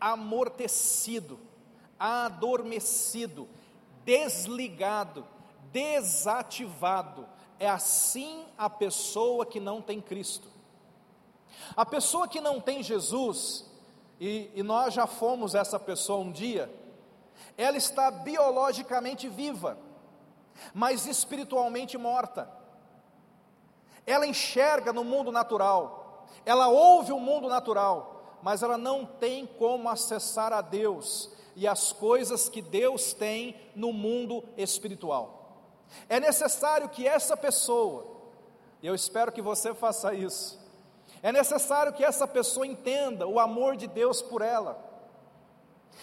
amortecido, 0.00 1.38
adormecido, 1.98 3.48
desligado, 4.04 5.26
desativado. 5.70 7.26
É 7.58 7.68
assim 7.68 8.46
a 8.56 8.70
pessoa 8.70 9.44
que 9.44 9.60
não 9.60 9.82
tem 9.82 10.00
Cristo. 10.00 10.48
A 11.76 11.84
pessoa 11.84 12.28
que 12.28 12.40
não 12.40 12.60
tem 12.60 12.82
Jesus, 12.82 13.64
e, 14.20 14.50
e 14.54 14.62
nós 14.62 14.94
já 14.94 15.06
fomos 15.06 15.54
essa 15.54 15.78
pessoa 15.78 16.20
um 16.20 16.32
dia, 16.32 16.72
ela 17.56 17.76
está 17.76 18.10
biologicamente 18.10 19.28
viva, 19.28 19.78
mas 20.74 21.06
espiritualmente 21.06 21.96
morta. 21.96 22.50
Ela 24.06 24.26
enxerga 24.26 24.92
no 24.92 25.04
mundo 25.04 25.32
natural, 25.32 26.26
ela 26.44 26.68
ouve 26.68 27.12
o 27.12 27.18
mundo 27.18 27.48
natural, 27.48 28.38
mas 28.42 28.62
ela 28.62 28.78
não 28.78 29.04
tem 29.04 29.46
como 29.46 29.88
acessar 29.88 30.52
a 30.52 30.60
Deus 30.60 31.30
e 31.56 31.66
as 31.66 31.92
coisas 31.92 32.48
que 32.48 32.60
Deus 32.60 33.12
tem 33.14 33.56
no 33.74 33.92
mundo 33.92 34.44
espiritual. 34.56 35.36
É 36.08 36.20
necessário 36.20 36.88
que 36.88 37.08
essa 37.08 37.36
pessoa, 37.36 38.06
e 38.82 38.86
eu 38.86 38.94
espero 38.94 39.32
que 39.32 39.42
você 39.42 39.74
faça 39.74 40.14
isso, 40.14 40.60
é 41.22 41.32
necessário 41.32 41.92
que 41.92 42.04
essa 42.04 42.26
pessoa 42.26 42.66
entenda 42.66 43.26
o 43.26 43.40
amor 43.40 43.76
de 43.76 43.86
Deus 43.86 44.20
por 44.20 44.42
ela. 44.42 44.85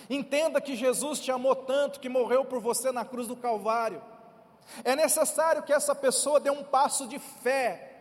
Entenda 0.09 0.59
que 0.59 0.75
Jesus 0.75 1.19
te 1.19 1.31
amou 1.31 1.55
tanto 1.55 1.99
que 1.99 2.09
morreu 2.09 2.45
por 2.45 2.59
você 2.59 2.91
na 2.91 3.05
cruz 3.05 3.27
do 3.27 3.35
Calvário. 3.35 4.01
É 4.83 4.95
necessário 4.95 5.63
que 5.63 5.73
essa 5.73 5.93
pessoa 5.93 6.39
dê 6.39 6.49
um 6.49 6.63
passo 6.63 7.07
de 7.07 7.19
fé 7.19 7.93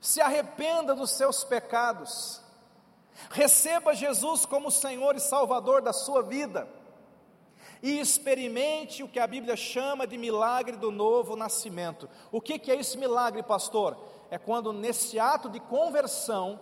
se 0.00 0.20
arrependa 0.20 0.94
dos 0.94 1.10
seus 1.10 1.44
pecados, 1.44 2.40
receba 3.30 3.94
Jesus 3.94 4.46
como 4.46 4.70
Senhor 4.70 5.16
e 5.16 5.20
Salvador 5.20 5.82
da 5.82 5.92
sua 5.92 6.22
vida, 6.22 6.68
e 7.82 7.98
experimente 7.98 9.02
o 9.02 9.08
que 9.08 9.18
a 9.18 9.26
Bíblia 9.26 9.56
chama 9.56 10.06
de 10.06 10.18
milagre 10.18 10.76
do 10.76 10.90
novo 10.90 11.34
nascimento. 11.34 12.08
O 12.30 12.40
que, 12.40 12.58
que 12.58 12.70
é 12.70 12.76
esse 12.76 12.98
milagre, 12.98 13.42
pastor? 13.42 13.96
É 14.30 14.38
quando 14.38 14.72
nesse 14.72 15.18
ato 15.18 15.48
de 15.48 15.58
conversão, 15.60 16.60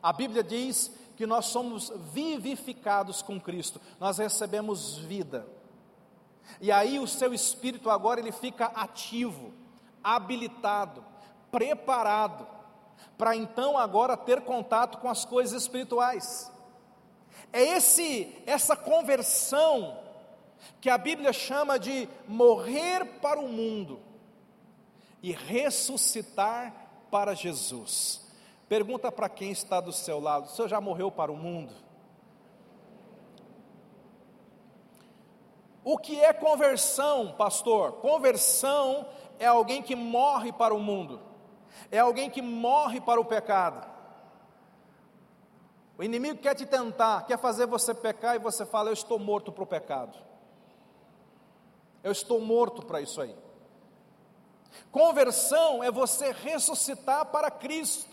a 0.00 0.12
Bíblia 0.12 0.42
diz 0.42 0.92
que 1.16 1.26
nós 1.26 1.46
somos 1.46 1.92
vivificados 2.12 3.22
com 3.22 3.40
Cristo, 3.40 3.80
nós 4.00 4.18
recebemos 4.18 4.96
vida. 4.98 5.46
E 6.60 6.72
aí 6.72 6.98
o 6.98 7.06
seu 7.06 7.32
espírito 7.32 7.90
agora 7.90 8.20
ele 8.20 8.32
fica 8.32 8.66
ativo, 8.66 9.52
habilitado, 10.02 11.04
preparado 11.50 12.46
para 13.16 13.36
então 13.36 13.78
agora 13.78 14.16
ter 14.16 14.40
contato 14.40 14.98
com 14.98 15.08
as 15.08 15.24
coisas 15.24 15.62
espirituais. 15.62 16.50
É 17.52 17.62
esse 17.62 18.36
essa 18.46 18.74
conversão 18.74 19.98
que 20.80 20.90
a 20.90 20.98
Bíblia 20.98 21.32
chama 21.32 21.78
de 21.78 22.08
morrer 22.26 23.04
para 23.20 23.38
o 23.38 23.48
mundo 23.48 24.00
e 25.22 25.32
ressuscitar 25.32 26.74
para 27.10 27.34
Jesus. 27.34 28.21
Pergunta 28.72 29.12
para 29.12 29.28
quem 29.28 29.50
está 29.50 29.80
do 29.80 29.92
seu 29.92 30.18
lado: 30.18 30.46
o 30.46 30.48
senhor 30.48 30.68
já 30.68 30.80
morreu 30.80 31.10
para 31.10 31.30
o 31.30 31.36
mundo? 31.36 31.74
O 35.84 35.98
que 35.98 36.18
é 36.18 36.32
conversão, 36.32 37.32
pastor? 37.32 37.92
Conversão 37.94 39.06
é 39.38 39.46
alguém 39.46 39.82
que 39.82 39.94
morre 39.94 40.52
para 40.52 40.74
o 40.74 40.78
mundo 40.78 41.32
é 41.90 41.98
alguém 41.98 42.30
que 42.30 42.40
morre 42.40 43.00
para 43.00 43.20
o 43.20 43.24
pecado. 43.24 43.86
O 45.98 46.02
inimigo 46.02 46.40
quer 46.40 46.54
te 46.54 46.64
tentar, 46.64 47.26
quer 47.26 47.38
fazer 47.38 47.66
você 47.66 47.94
pecar 47.94 48.34
e 48.34 48.38
você 48.38 48.64
fala: 48.64 48.88
Eu 48.88 48.94
estou 48.94 49.18
morto 49.18 49.52
para 49.52 49.62
o 49.62 49.66
pecado. 49.66 50.16
Eu 52.02 52.10
estou 52.10 52.40
morto 52.40 52.84
para 52.84 53.00
isso 53.00 53.20
aí. 53.20 53.36
Conversão 54.90 55.84
é 55.84 55.90
você 55.90 56.32
ressuscitar 56.32 57.26
para 57.26 57.50
Cristo, 57.50 58.10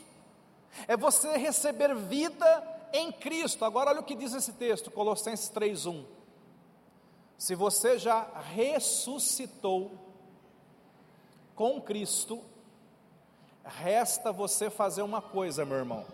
é 0.88 0.96
você 0.96 1.38
receber 1.38 1.96
vida 1.96 2.64
em 2.94 3.12
Cristo. 3.12 3.66
Agora, 3.66 3.92
olha 3.92 4.02
o 4.02 4.04
que 4.04 4.16
diz 4.16 4.34
esse 4.34 4.54
texto, 4.54 4.92
Colossenses 4.92 5.50
3:1. 5.50 6.06
Se 7.38 7.56
você 7.56 7.98
já 7.98 8.28
ressuscitou 8.54 9.92
com 11.56 11.82
Cristo, 11.82 12.44
Resta 13.70 14.32
você 14.32 14.70
fazer 14.70 15.02
uma 15.02 15.22
coisa, 15.22 15.64
meu 15.64 15.78
irmão. 15.78 16.06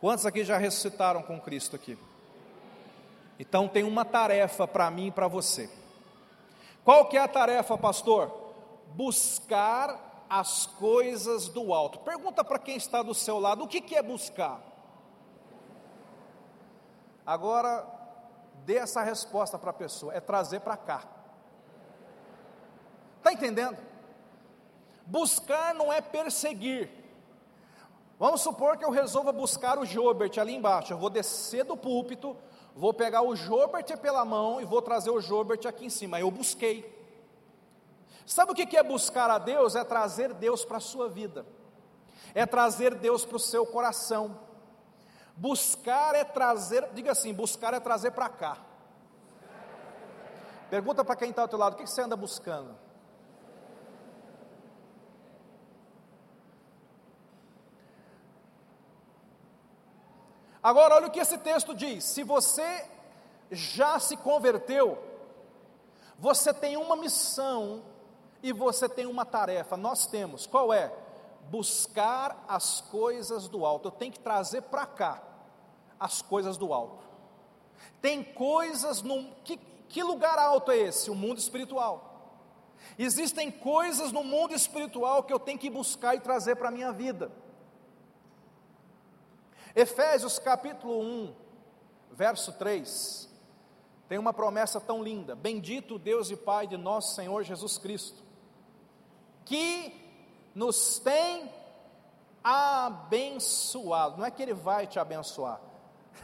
Quantos 0.00 0.26
aqui 0.26 0.44
já 0.44 0.58
ressuscitaram 0.58 1.22
com 1.22 1.40
Cristo 1.40 1.76
aqui? 1.76 1.96
Então 3.38 3.68
tem 3.68 3.84
uma 3.84 4.04
tarefa 4.04 4.66
para 4.66 4.90
mim 4.90 5.06
e 5.06 5.10
para 5.12 5.28
você. 5.28 5.70
Qual 6.84 7.06
que 7.06 7.16
é 7.16 7.20
a 7.20 7.28
tarefa, 7.28 7.78
pastor? 7.78 8.32
Buscar 8.94 10.07
as 10.28 10.66
coisas 10.66 11.48
do 11.48 11.72
alto. 11.72 12.00
Pergunta 12.00 12.44
para 12.44 12.58
quem 12.58 12.76
está 12.76 13.02
do 13.02 13.14
seu 13.14 13.38
lado, 13.38 13.64
o 13.64 13.68
que, 13.68 13.80
que 13.80 13.96
é 13.96 14.02
buscar? 14.02 14.60
Agora, 17.24 17.86
dê 18.64 18.76
essa 18.76 19.02
resposta 19.02 19.58
para 19.58 19.70
a 19.70 19.74
pessoa, 19.74 20.14
é 20.14 20.20
trazer 20.20 20.60
para 20.60 20.76
cá. 20.76 21.04
Está 23.18 23.32
entendendo? 23.32 23.78
Buscar 25.06 25.74
não 25.74 25.92
é 25.92 26.00
perseguir. 26.00 26.90
Vamos 28.18 28.40
supor 28.40 28.76
que 28.76 28.84
eu 28.84 28.90
resolva 28.90 29.30
buscar 29.30 29.78
o 29.78 29.84
Jobert 29.84 30.38
ali 30.38 30.54
embaixo. 30.54 30.92
Eu 30.92 30.98
vou 30.98 31.08
descer 31.08 31.64
do 31.64 31.76
púlpito, 31.76 32.36
vou 32.74 32.92
pegar 32.92 33.22
o 33.22 33.36
Jobert 33.36 33.96
pela 33.98 34.24
mão 34.24 34.60
e 34.60 34.64
vou 34.64 34.82
trazer 34.82 35.10
o 35.10 35.20
Jobert 35.20 35.66
aqui 35.66 35.86
em 35.86 35.90
cima. 35.90 36.18
Eu 36.18 36.30
busquei. 36.30 36.97
Sabe 38.28 38.52
o 38.52 38.54
que 38.54 38.76
é 38.76 38.82
buscar 38.82 39.30
a 39.30 39.38
Deus? 39.38 39.74
É 39.74 39.82
trazer 39.82 40.34
Deus 40.34 40.62
para 40.62 40.76
a 40.76 40.80
sua 40.80 41.08
vida, 41.08 41.46
é 42.34 42.44
trazer 42.44 42.94
Deus 42.94 43.24
para 43.24 43.36
o 43.36 43.40
seu 43.40 43.64
coração. 43.64 44.38
Buscar 45.34 46.14
é 46.14 46.24
trazer, 46.24 46.90
diga 46.92 47.12
assim: 47.12 47.32
buscar 47.32 47.72
é 47.72 47.80
trazer 47.80 48.10
para 48.10 48.28
cá. 48.28 48.58
Pergunta 50.68 51.02
para 51.02 51.16
quem 51.16 51.30
está 51.30 51.40
ao 51.40 51.48
teu 51.48 51.58
lado: 51.58 51.72
o 51.72 51.76
que 51.76 51.86
você 51.86 52.02
anda 52.02 52.16
buscando? 52.16 52.76
Agora, 60.62 60.96
olha 60.96 61.06
o 61.06 61.10
que 61.10 61.20
esse 61.20 61.38
texto 61.38 61.74
diz: 61.74 62.04
se 62.04 62.22
você 62.22 62.90
já 63.50 63.98
se 63.98 64.18
converteu, 64.18 65.02
você 66.18 66.52
tem 66.52 66.76
uma 66.76 66.94
missão 66.94 67.96
e 68.42 68.52
você 68.52 68.88
tem 68.88 69.06
uma 69.06 69.24
tarefa. 69.24 69.76
Nós 69.76 70.06
temos, 70.06 70.46
qual 70.46 70.72
é? 70.72 70.92
Buscar 71.50 72.44
as 72.46 72.80
coisas 72.80 73.48
do 73.48 73.64
alto. 73.64 73.88
Eu 73.88 73.92
tenho 73.92 74.12
que 74.12 74.20
trazer 74.20 74.62
para 74.62 74.86
cá 74.86 75.22
as 75.98 76.22
coisas 76.22 76.56
do 76.56 76.72
alto. 76.72 77.06
Tem 78.00 78.22
coisas 78.22 79.02
no 79.02 79.32
que, 79.44 79.56
que 79.88 80.02
lugar 80.02 80.38
alto 80.38 80.70
é 80.70 80.78
esse? 80.78 81.10
O 81.10 81.14
mundo 81.14 81.38
espiritual. 81.38 82.08
Existem 82.98 83.50
coisas 83.50 84.12
no 84.12 84.22
mundo 84.22 84.54
espiritual 84.54 85.22
que 85.22 85.32
eu 85.32 85.38
tenho 85.38 85.58
que 85.58 85.70
buscar 85.70 86.14
e 86.14 86.20
trazer 86.20 86.56
para 86.56 86.68
a 86.68 86.72
minha 86.72 86.92
vida. 86.92 87.30
Efésios 89.74 90.38
capítulo 90.38 91.00
1, 91.00 91.34
verso 92.12 92.52
3, 92.52 93.28
tem 94.08 94.18
uma 94.18 94.32
promessa 94.32 94.80
tão 94.80 95.02
linda: 95.02 95.36
Bendito 95.36 95.98
Deus 95.98 96.30
e 96.30 96.36
Pai 96.36 96.66
de 96.66 96.76
nosso 96.76 97.14
Senhor 97.14 97.44
Jesus 97.44 97.78
Cristo, 97.78 98.22
que 99.48 100.50
nos 100.54 100.98
tem 100.98 101.50
abençoado. 102.44 104.18
Não 104.18 104.26
é 104.26 104.30
que 104.30 104.42
Ele 104.42 104.52
vai 104.52 104.86
te 104.86 104.98
abençoar. 104.98 105.58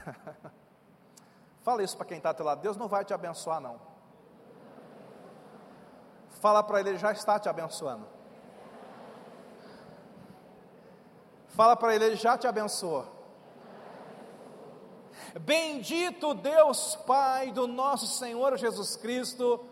Fala 1.62 1.82
isso 1.82 1.96
para 1.96 2.06
quem 2.06 2.18
está 2.18 2.32
do 2.32 2.36
teu 2.36 2.44
lado: 2.44 2.60
Deus 2.60 2.76
não 2.76 2.86
vai 2.86 3.04
te 3.04 3.14
abençoar, 3.14 3.60
não. 3.60 3.80
Fala 6.40 6.62
para 6.62 6.80
Ele, 6.80 6.90
Ele 6.90 6.98
já 6.98 7.12
está 7.12 7.38
te 7.38 7.48
abençoando. 7.48 8.06
Fala 11.48 11.74
para 11.74 11.94
Ele, 11.94 12.04
Ele 12.04 12.16
já 12.16 12.36
te 12.36 12.46
abençoou. 12.46 13.06
Bendito 15.40 16.34
Deus 16.34 16.96
Pai 17.06 17.50
do 17.50 17.66
nosso 17.66 18.06
Senhor 18.06 18.58
Jesus 18.58 18.96
Cristo, 18.96 19.64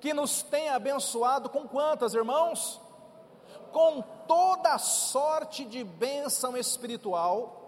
que 0.00 0.14
nos 0.14 0.42
tem 0.44 0.68
abençoado 0.68 1.50
com 1.50 1.66
quantas, 1.66 2.14
irmãos? 2.14 2.81
Com 3.72 4.02
toda 4.28 4.78
sorte 4.78 5.64
de 5.64 5.82
bênção 5.82 6.56
espiritual 6.56 7.62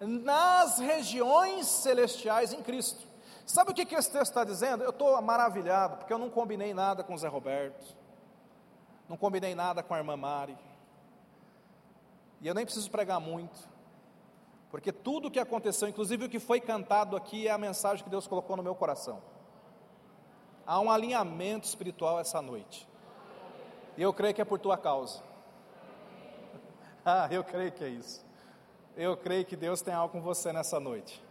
nas 0.00 0.78
regiões 0.78 1.66
celestiais 1.66 2.52
em 2.52 2.62
Cristo. 2.62 3.06
Sabe 3.46 3.70
o 3.70 3.74
que, 3.74 3.84
que 3.84 3.94
esse 3.94 4.10
texto 4.10 4.30
está 4.30 4.44
dizendo? 4.44 4.84
Eu 4.84 4.90
estou 4.90 5.20
maravilhado, 5.20 5.96
porque 5.96 6.12
eu 6.12 6.18
não 6.18 6.30
combinei 6.30 6.72
nada 6.72 7.02
com 7.02 7.14
o 7.14 7.18
Zé 7.18 7.28
Roberto, 7.28 7.96
não 9.08 9.16
combinei 9.16 9.54
nada 9.54 9.82
com 9.82 9.94
a 9.94 9.98
irmã 9.98 10.16
Mari, 10.16 10.56
e 12.40 12.48
eu 12.48 12.54
nem 12.54 12.64
preciso 12.64 12.90
pregar 12.90 13.20
muito, 13.20 13.68
porque 14.70 14.92
tudo 14.92 15.28
o 15.28 15.30
que 15.30 15.38
aconteceu, 15.38 15.88
inclusive 15.88 16.26
o 16.26 16.28
que 16.28 16.38
foi 16.38 16.60
cantado 16.60 17.16
aqui, 17.16 17.46
é 17.46 17.50
a 17.50 17.58
mensagem 17.58 18.02
que 18.02 18.10
Deus 18.10 18.26
colocou 18.26 18.56
no 18.56 18.62
meu 18.62 18.74
coração. 18.74 19.22
Há 20.66 20.80
um 20.80 20.90
alinhamento 20.90 21.66
espiritual 21.66 22.18
essa 22.20 22.40
noite, 22.40 22.88
e 23.96 24.02
eu 24.02 24.12
creio 24.12 24.34
que 24.34 24.40
é 24.40 24.44
por 24.44 24.58
tua 24.58 24.76
causa. 24.76 25.22
ah, 27.04 27.28
eu 27.30 27.44
creio 27.44 27.72
que 27.72 27.84
é 27.84 27.88
isso. 27.88 28.24
Eu 28.96 29.16
creio 29.16 29.44
que 29.44 29.56
Deus 29.56 29.80
tem 29.80 29.94
algo 29.94 30.12
com 30.12 30.20
você 30.20 30.52
nessa 30.52 30.78
noite. 30.78 31.22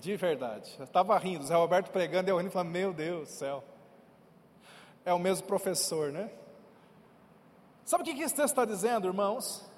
De 0.00 0.16
verdade. 0.16 0.74
Eu 0.78 0.84
estava 0.84 1.16
rindo, 1.18 1.44
Zé 1.44 1.54
Roberto 1.54 1.90
pregando, 1.90 2.30
eu 2.30 2.36
rindo 2.38 2.48
e 2.48 2.52
falando, 2.52 2.70
meu 2.70 2.92
Deus 2.92 3.28
do 3.28 3.32
céu. 3.32 3.64
É 5.04 5.12
o 5.12 5.18
mesmo 5.18 5.46
professor, 5.46 6.10
né? 6.10 6.30
Sabe 7.84 8.02
o 8.02 8.04
que 8.06 8.22
esse 8.22 8.34
texto 8.34 8.50
está 8.50 8.64
dizendo, 8.64 9.08
irmãos? 9.08 9.68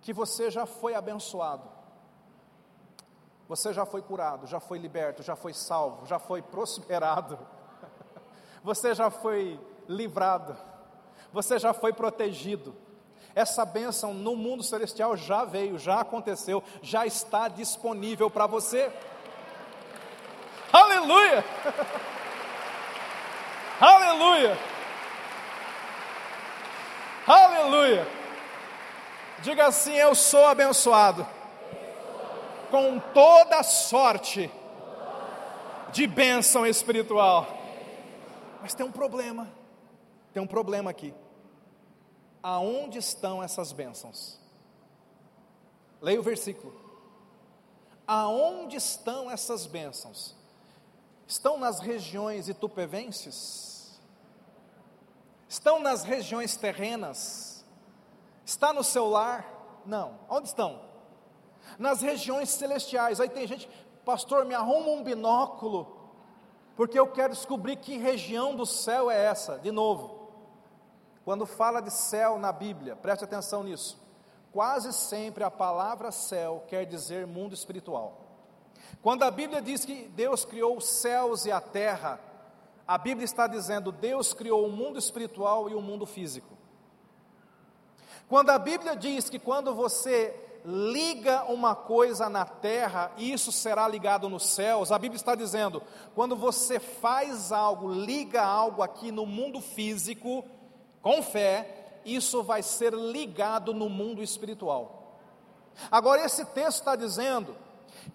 Que 0.00 0.12
você 0.12 0.50
já 0.50 0.66
foi 0.66 0.94
abençoado. 0.94 1.68
Você 3.48 3.72
já 3.72 3.84
foi 3.84 4.00
curado, 4.00 4.46
já 4.46 4.60
foi 4.60 4.78
liberto, 4.78 5.24
já 5.24 5.34
foi 5.34 5.52
salvo, 5.52 6.06
já 6.06 6.20
foi 6.20 6.40
prosperado. 6.40 7.36
Você 8.62 8.94
já 8.94 9.10
foi 9.10 9.58
livrado. 9.88 10.56
Você 11.32 11.58
já 11.58 11.72
foi 11.72 11.92
protegido 11.92 12.74
essa 13.34 13.64
bênção 13.64 14.12
no 14.12 14.34
mundo 14.34 14.62
celestial 14.62 15.16
já 15.16 15.44
veio, 15.44 15.78
já 15.78 16.00
aconteceu, 16.00 16.62
já 16.82 17.06
está 17.06 17.48
disponível 17.48 18.28
para 18.28 18.46
você. 18.46 18.90
Aleluia! 20.72 21.44
Aleluia! 23.80 24.58
Aleluia! 27.26 28.08
Diga 29.40 29.66
assim: 29.68 29.94
Eu 29.94 30.14
sou 30.14 30.46
abençoado 30.46 31.26
com 32.70 32.98
toda 32.98 33.62
sorte 33.62 34.50
de 35.92 36.06
bênção 36.06 36.66
espiritual. 36.66 37.59
Mas 38.60 38.74
tem 38.74 38.84
um 38.84 38.92
problema, 38.92 39.50
tem 40.32 40.42
um 40.42 40.46
problema 40.46 40.90
aqui 40.90 41.14
aonde 42.42 42.98
estão 42.98 43.42
essas 43.42 43.72
bênçãos? 43.72 44.38
Leia 46.00 46.20
o 46.20 46.22
versículo. 46.22 46.74
Aonde 48.06 48.76
estão 48.76 49.30
essas 49.30 49.66
bênçãos? 49.66 50.34
Estão 51.26 51.58
nas 51.58 51.78
regiões 51.78 52.48
itupevenses? 52.48 54.00
Estão 55.48 55.78
nas 55.78 56.02
regiões 56.02 56.56
terrenas? 56.56 57.64
Está 58.44 58.72
no 58.72 58.82
seu 58.82 59.08
lar? 59.08 59.46
Não. 59.84 60.18
Onde 60.28 60.48
estão? 60.48 60.80
Nas 61.78 62.00
regiões 62.00 62.48
celestiais. 62.48 63.20
Aí 63.20 63.28
tem 63.28 63.46
gente, 63.46 63.68
pastor, 64.04 64.44
me 64.44 64.54
arruma 64.54 64.88
um 64.90 65.04
binóculo, 65.04 65.99
porque 66.80 66.98
eu 66.98 67.06
quero 67.06 67.34
descobrir 67.34 67.76
que 67.76 67.98
região 67.98 68.56
do 68.56 68.64
céu 68.64 69.10
é 69.10 69.26
essa. 69.26 69.58
De 69.58 69.70
novo, 69.70 70.32
quando 71.26 71.44
fala 71.44 71.82
de 71.82 71.90
céu 71.90 72.38
na 72.38 72.50
Bíblia, 72.52 72.96
preste 72.96 73.22
atenção 73.22 73.62
nisso. 73.62 74.02
Quase 74.50 74.90
sempre 74.94 75.44
a 75.44 75.50
palavra 75.50 76.10
céu 76.10 76.64
quer 76.68 76.86
dizer 76.86 77.26
mundo 77.26 77.52
espiritual. 77.52 78.16
Quando 79.02 79.24
a 79.24 79.30
Bíblia 79.30 79.60
diz 79.60 79.84
que 79.84 80.08
Deus 80.08 80.46
criou 80.46 80.78
os 80.78 80.86
céus 80.86 81.44
e 81.44 81.52
a 81.52 81.60
terra, 81.60 82.18
a 82.88 82.96
Bíblia 82.96 83.26
está 83.26 83.46
dizendo 83.46 83.92
Deus 83.92 84.32
criou 84.32 84.66
o 84.66 84.72
mundo 84.72 84.98
espiritual 84.98 85.68
e 85.68 85.74
o 85.74 85.82
mundo 85.82 86.06
físico. 86.06 86.56
Quando 88.26 88.48
a 88.48 88.58
Bíblia 88.58 88.96
diz 88.96 89.28
que 89.28 89.38
quando 89.38 89.74
você 89.74 90.34
liga 90.64 91.44
uma 91.44 91.74
coisa 91.74 92.28
na 92.28 92.44
terra, 92.44 93.10
isso 93.16 93.50
será 93.50 93.88
ligado 93.88 94.28
nos 94.28 94.46
céus, 94.46 94.92
a 94.92 94.98
Bíblia 94.98 95.16
está 95.16 95.34
dizendo, 95.34 95.82
quando 96.14 96.36
você 96.36 96.78
faz 96.78 97.50
algo, 97.52 97.92
liga 97.92 98.42
algo 98.42 98.82
aqui 98.82 99.10
no 99.10 99.24
mundo 99.24 99.60
físico, 99.60 100.44
com 101.02 101.22
fé, 101.22 102.00
isso 102.04 102.42
vai 102.42 102.62
ser 102.62 102.92
ligado 102.92 103.72
no 103.72 103.88
mundo 103.88 104.22
espiritual. 104.22 105.18
Agora, 105.90 106.24
esse 106.24 106.44
texto 106.44 106.80
está 106.80 106.96
dizendo 106.96 107.56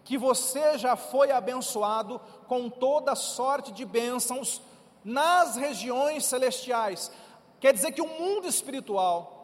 que 0.04 0.18
você 0.18 0.78
já 0.78 0.96
foi 0.96 1.32
abençoado 1.32 2.20
com 2.48 2.70
toda 2.70 3.16
sorte 3.16 3.72
de 3.72 3.86
bênçãos 3.86 4.62
nas 5.04 5.56
regiões 5.56 6.26
celestiais. 6.26 7.12
Quer 7.60 7.74
dizer 7.74 7.92
que 7.92 8.02
o 8.02 8.20
mundo 8.20 8.48
espiritual, 8.48 9.35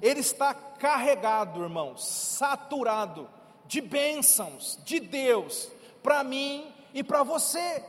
ele 0.00 0.20
está 0.20 0.54
carregado, 0.54 1.62
irmãos, 1.62 2.06
saturado 2.06 3.28
de 3.66 3.80
bênçãos 3.80 4.78
de 4.84 5.00
Deus 5.00 5.70
para 6.02 6.22
mim 6.22 6.72
e 6.94 7.02
para 7.02 7.22
você. 7.22 7.84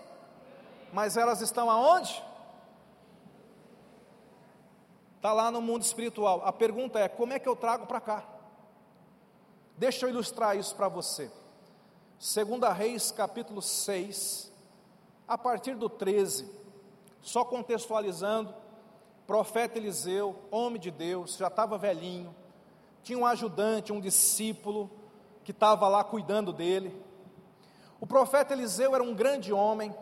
Mas 0.91 1.17
elas 1.17 1.41
estão 1.41 1.69
aonde? 1.69 2.23
Está 5.15 5.34
lá 5.34 5.52
no 5.52 5.62
mundo 5.62 5.84
espiritual. 5.84 6.41
A 6.45 6.52
pergunta 6.52 6.99
é: 6.99 7.08
como 7.08 7.34
é 7.34 7.39
que 7.39 7.47
eu 7.47 7.56
trago 7.56 7.86
para 7.86 7.99
cá? 7.99 8.23
Deixa 9.78 10.06
eu 10.06 10.10
ilustrar 10.10 10.58
isso 10.58 10.75
para 10.75 10.88
você. 10.88 11.32
Segunda 12.17 12.73
Reis, 12.73 13.12
capítulo 13.12 13.62
6, 13.62 14.52
a 15.25 15.38
partir 15.38 15.75
do 15.75 15.88
13, 15.88 16.49
só 17.21 17.45
contextualizando, 17.45 18.54
profeta 19.29 19.77
Eliseu, 19.77 20.35
homem 20.49 20.81
de 20.81 20.89
Deus, 20.89 21.37
já 21.37 21.49
estava 21.49 21.77
velhinho, 21.77 22.35
tinha 23.03 23.15
um 23.15 23.27
ajudante, 23.27 23.93
um 23.93 24.01
discípulo, 24.01 24.89
que 25.43 25.51
estava 25.51 25.87
lá 25.87 26.03
cuidando 26.03 26.51
dele. 26.51 26.99
O 28.01 28.07
profeta 28.07 28.55
Eliseu 28.55 28.95
era 28.95 29.03
um 29.03 29.13
grande 29.13 29.53
homem, 29.53 29.95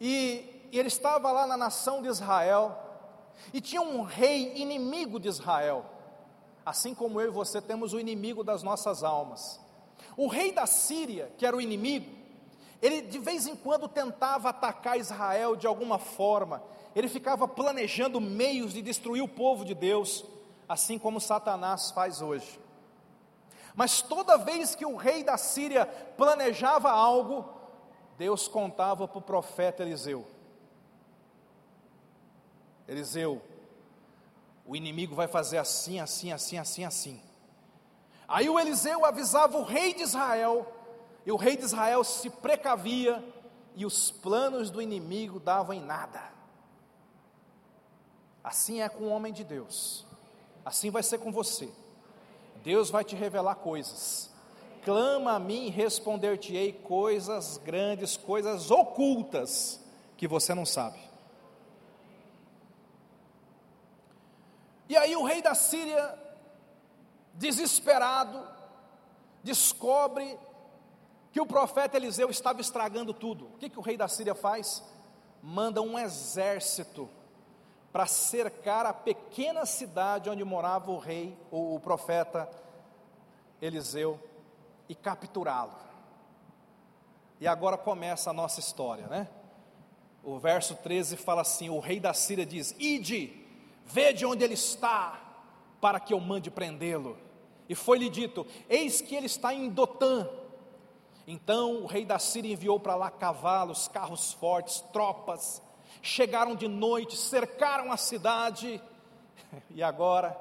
e, 0.00 0.68
e 0.70 0.78
ele 0.78 0.86
estava 0.86 1.32
lá 1.32 1.44
na 1.44 1.56
nação 1.56 2.02
de 2.02 2.08
Israel, 2.08 2.78
e 3.52 3.60
tinha 3.60 3.82
um 3.82 4.02
rei 4.02 4.52
inimigo 4.54 5.18
de 5.18 5.26
Israel, 5.26 5.84
assim 6.64 6.94
como 6.94 7.20
eu 7.20 7.26
e 7.26 7.32
você 7.32 7.60
temos 7.60 7.92
o 7.92 7.98
inimigo 7.98 8.44
das 8.44 8.62
nossas 8.62 9.02
almas. 9.02 9.60
O 10.16 10.28
rei 10.28 10.52
da 10.52 10.66
Síria, 10.66 11.32
que 11.36 11.44
era 11.44 11.56
o 11.56 11.60
inimigo, 11.60 12.14
ele 12.80 13.00
de 13.00 13.18
vez 13.18 13.48
em 13.48 13.56
quando 13.56 13.88
tentava 13.88 14.50
atacar 14.50 15.00
Israel 15.00 15.56
de 15.56 15.66
alguma 15.66 15.98
forma, 15.98 16.62
ele 16.94 17.08
ficava 17.08 17.48
planejando 17.48 18.20
meios 18.20 18.72
de 18.72 18.80
destruir 18.80 19.22
o 19.22 19.28
povo 19.28 19.64
de 19.64 19.74
Deus, 19.74 20.24
assim 20.68 20.98
como 20.98 21.20
Satanás 21.20 21.90
faz 21.90 22.22
hoje. 22.22 22.60
Mas 23.74 24.00
toda 24.00 24.38
vez 24.38 24.74
que 24.74 24.86
o 24.86 24.96
rei 24.96 25.24
da 25.24 25.36
Síria 25.36 25.84
planejava 25.86 26.90
algo, 26.90 27.48
Deus 28.16 28.46
contava 28.46 29.08
para 29.08 29.18
o 29.18 29.22
profeta 29.22 29.82
Eliseu: 29.82 30.24
Eliseu, 32.86 33.42
o 34.64 34.76
inimigo 34.76 35.14
vai 35.14 35.26
fazer 35.26 35.58
assim, 35.58 35.98
assim, 35.98 36.32
assim, 36.32 36.58
assim, 36.58 36.84
assim. 36.84 37.20
Aí 38.28 38.48
o 38.48 38.58
Eliseu 38.58 39.04
avisava 39.04 39.58
o 39.58 39.64
rei 39.64 39.92
de 39.92 40.02
Israel, 40.02 40.72
e 41.26 41.32
o 41.32 41.36
rei 41.36 41.56
de 41.56 41.64
Israel 41.64 42.04
se 42.04 42.30
precavia, 42.30 43.22
e 43.74 43.84
os 43.84 44.12
planos 44.12 44.70
do 44.70 44.80
inimigo 44.80 45.40
davam 45.40 45.74
em 45.74 45.80
nada. 45.80 46.33
Assim 48.44 48.82
é 48.82 48.88
com 48.90 49.04
o 49.04 49.08
homem 49.08 49.32
de 49.32 49.42
Deus, 49.42 50.04
assim 50.62 50.90
vai 50.90 51.02
ser 51.02 51.16
com 51.16 51.32
você. 51.32 51.70
Deus 52.62 52.90
vai 52.90 53.02
te 53.02 53.16
revelar 53.16 53.54
coisas. 53.54 54.30
Clama 54.84 55.32
a 55.32 55.38
mim 55.38 55.66
e 55.66 55.70
responder-te-ei 55.70 56.74
coisas 56.74 57.56
grandes, 57.56 58.18
coisas 58.18 58.70
ocultas 58.70 59.80
que 60.18 60.28
você 60.28 60.54
não 60.54 60.66
sabe. 60.66 60.98
E 64.90 64.96
aí 64.96 65.16
o 65.16 65.24
rei 65.24 65.40
da 65.40 65.54
Síria, 65.54 66.18
desesperado, 67.32 68.46
descobre 69.42 70.38
que 71.32 71.40
o 71.40 71.46
profeta 71.46 71.96
Eliseu 71.96 72.28
estava 72.28 72.60
estragando 72.60 73.14
tudo. 73.14 73.46
O 73.46 73.58
que, 73.58 73.70
que 73.70 73.78
o 73.78 73.82
rei 73.82 73.96
da 73.96 74.06
Síria 74.06 74.34
faz? 74.34 74.82
Manda 75.42 75.80
um 75.80 75.98
exército 75.98 77.08
para 77.94 78.06
cercar 78.06 78.86
a 78.86 78.92
pequena 78.92 79.64
cidade 79.64 80.28
onde 80.28 80.42
morava 80.42 80.90
o 80.90 80.98
rei, 80.98 81.38
ou 81.48 81.76
o 81.76 81.78
profeta 81.78 82.50
Eliseu, 83.62 84.18
e 84.88 84.96
capturá-lo. 84.96 85.70
E 87.40 87.46
agora 87.46 87.78
começa 87.78 88.30
a 88.30 88.32
nossa 88.32 88.58
história, 88.58 89.06
né? 89.06 89.28
O 90.24 90.40
verso 90.40 90.74
13 90.74 91.16
fala 91.16 91.42
assim: 91.42 91.70
o 91.70 91.78
rei 91.78 92.00
da 92.00 92.12
Síria 92.12 92.44
diz: 92.44 92.74
Ide, 92.80 93.44
Vede 93.86 94.26
onde 94.26 94.42
ele 94.42 94.54
está, 94.54 95.20
para 95.80 96.00
que 96.00 96.12
eu 96.12 96.18
mande 96.18 96.50
prendê-lo. 96.50 97.16
E 97.68 97.76
foi-lhe 97.76 98.10
dito: 98.10 98.44
Eis 98.68 99.00
que 99.00 99.14
ele 99.14 99.26
está 99.26 99.54
em 99.54 99.68
Dotã. 99.68 100.28
Então 101.28 101.82
o 101.82 101.86
rei 101.86 102.04
da 102.04 102.18
Síria 102.18 102.52
enviou 102.52 102.80
para 102.80 102.96
lá 102.96 103.08
cavalos, 103.08 103.86
carros 103.86 104.32
fortes, 104.32 104.80
tropas. 104.92 105.62
Chegaram 106.02 106.54
de 106.54 106.68
noite, 106.68 107.16
cercaram 107.16 107.92
a 107.92 107.96
cidade. 107.96 108.80
E 109.70 109.84
agora, 109.84 110.36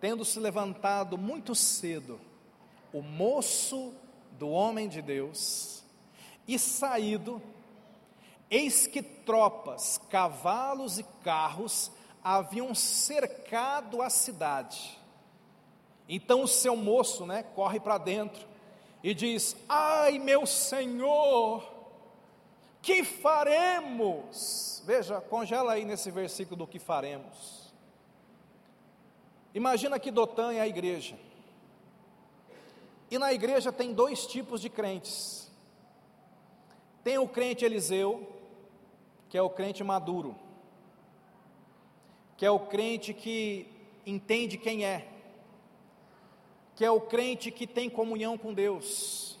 tendo 0.00 0.24
se 0.24 0.40
levantado 0.40 1.16
muito 1.16 1.54
cedo, 1.54 2.20
o 2.92 3.00
moço 3.02 3.94
do 4.32 4.48
homem 4.48 4.88
de 4.88 5.00
Deus, 5.00 5.84
e 6.48 6.58
saído, 6.58 7.40
eis 8.50 8.88
que 8.88 9.00
tropas, 9.00 9.98
cavalos 10.10 10.98
e 10.98 11.04
carros 11.22 11.92
haviam 12.24 12.74
cercado 12.74 14.02
a 14.02 14.10
cidade. 14.10 14.98
Então 16.08 16.42
o 16.42 16.48
seu 16.48 16.74
moço, 16.74 17.24
né, 17.24 17.44
corre 17.54 17.78
para 17.78 17.96
dentro 17.98 18.44
e 19.02 19.14
diz: 19.14 19.56
Ai, 19.68 20.18
meu 20.18 20.44
senhor, 20.46 21.69
que 22.82 23.04
faremos? 23.04 24.82
Veja, 24.86 25.20
congela 25.20 25.72
aí 25.72 25.84
nesse 25.84 26.10
versículo 26.10 26.56
do 26.56 26.66
que 26.66 26.78
faremos. 26.78 27.72
Imagina 29.54 29.98
que 29.98 30.10
Dotã 30.10 30.52
é 30.52 30.60
a 30.60 30.68
igreja. 30.68 31.18
E 33.10 33.18
na 33.18 33.32
igreja 33.32 33.72
tem 33.72 33.92
dois 33.92 34.26
tipos 34.26 34.60
de 34.60 34.68
crentes. 34.68 35.50
Tem 37.02 37.18
o 37.18 37.26
crente 37.26 37.64
Eliseu, 37.64 38.28
que 39.28 39.36
é 39.36 39.42
o 39.42 39.50
crente 39.50 39.82
maduro, 39.82 40.36
que 42.36 42.46
é 42.46 42.50
o 42.50 42.60
crente 42.60 43.12
que 43.12 43.66
entende 44.06 44.56
quem 44.56 44.84
é, 44.84 45.08
que 46.76 46.84
é 46.84 46.90
o 46.90 47.00
crente 47.00 47.50
que 47.50 47.66
tem 47.66 47.90
comunhão 47.90 48.38
com 48.38 48.54
Deus. 48.54 49.39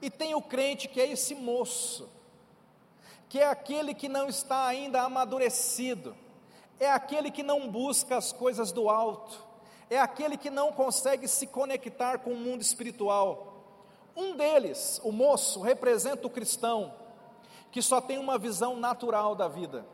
E 0.00 0.08
tem 0.10 0.34
o 0.34 0.42
crente 0.42 0.88
que 0.88 1.00
é 1.00 1.10
esse 1.10 1.34
moço, 1.34 2.08
que 3.28 3.38
é 3.38 3.46
aquele 3.46 3.94
que 3.94 4.08
não 4.08 4.28
está 4.28 4.66
ainda 4.66 5.02
amadurecido, 5.02 6.16
é 6.78 6.90
aquele 6.90 7.30
que 7.30 7.42
não 7.42 7.70
busca 7.70 8.16
as 8.16 8.32
coisas 8.32 8.72
do 8.72 8.88
alto, 8.88 9.44
é 9.90 9.98
aquele 9.98 10.36
que 10.36 10.48
não 10.48 10.72
consegue 10.72 11.28
se 11.28 11.46
conectar 11.46 12.18
com 12.18 12.30
o 12.30 12.36
mundo 12.36 12.62
espiritual. 12.62 13.50
Um 14.16 14.36
deles, 14.36 15.00
o 15.04 15.12
moço, 15.12 15.60
representa 15.60 16.26
o 16.26 16.30
cristão 16.30 16.94
que 17.70 17.80
só 17.80 18.00
tem 18.00 18.18
uma 18.18 18.38
visão 18.38 18.76
natural 18.76 19.34
da 19.34 19.46
vida, 19.46 19.86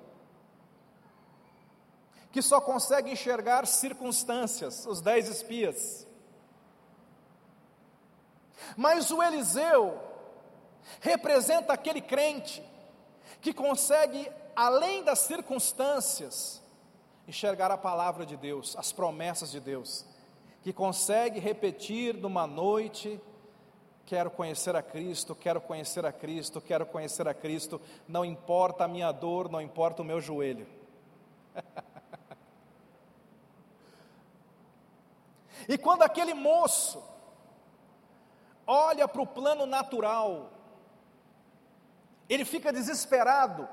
que 2.33 2.41
só 2.41 2.61
consegue 2.61 3.11
enxergar 3.11 3.67
circunstâncias, 3.67 4.87
os 4.87 5.01
dez 5.01 5.29
espias. 5.29 6.07
Mas 8.77 9.11
o 9.11 9.23
Eliseu 9.23 9.99
representa 11.01 11.73
aquele 11.73 12.01
crente 12.01 12.63
que 13.41 13.53
consegue, 13.53 14.31
além 14.55 15.03
das 15.03 15.21
circunstâncias, 15.21 16.63
enxergar 17.29 17.71
a 17.71 17.77
palavra 17.77 18.25
de 18.25 18.37
Deus, 18.37 18.75
as 18.77 18.93
promessas 18.93 19.51
de 19.51 19.61
Deus, 19.61 20.07
que 20.63 20.73
consegue 20.73 21.39
repetir 21.39 22.15
numa 22.15 22.47
noite: 22.47 23.21
quero 24.05 24.31
conhecer 24.31 24.77
a 24.77 24.83
Cristo, 24.83 25.35
quero 25.35 25.61
conhecer 25.61 26.07
a 26.07 26.13
Cristo, 26.13 26.61
quero 26.61 26.87
conhecer 26.87 27.29
a 27.29 27.35
Cristo, 27.35 27.81
não 28.09 28.25
importa 28.25 28.85
a 28.85 28.89
minha 28.89 29.13
dor, 29.13 29.51
não 29.51 29.61
importa 29.61 30.03
o 30.03 30.05
meu 30.05 30.21
joelho. 30.21 30.67
e 35.69 35.79
quando 35.79 36.03
aquele 36.03 36.35
moço 36.35 37.03
olha 38.67 39.07
para 39.07 39.23
o 39.23 39.27
plano 39.27 39.65
natural, 39.67 40.51
ele 42.29 42.45
fica 42.45 42.73
desesperado, 42.73 43.69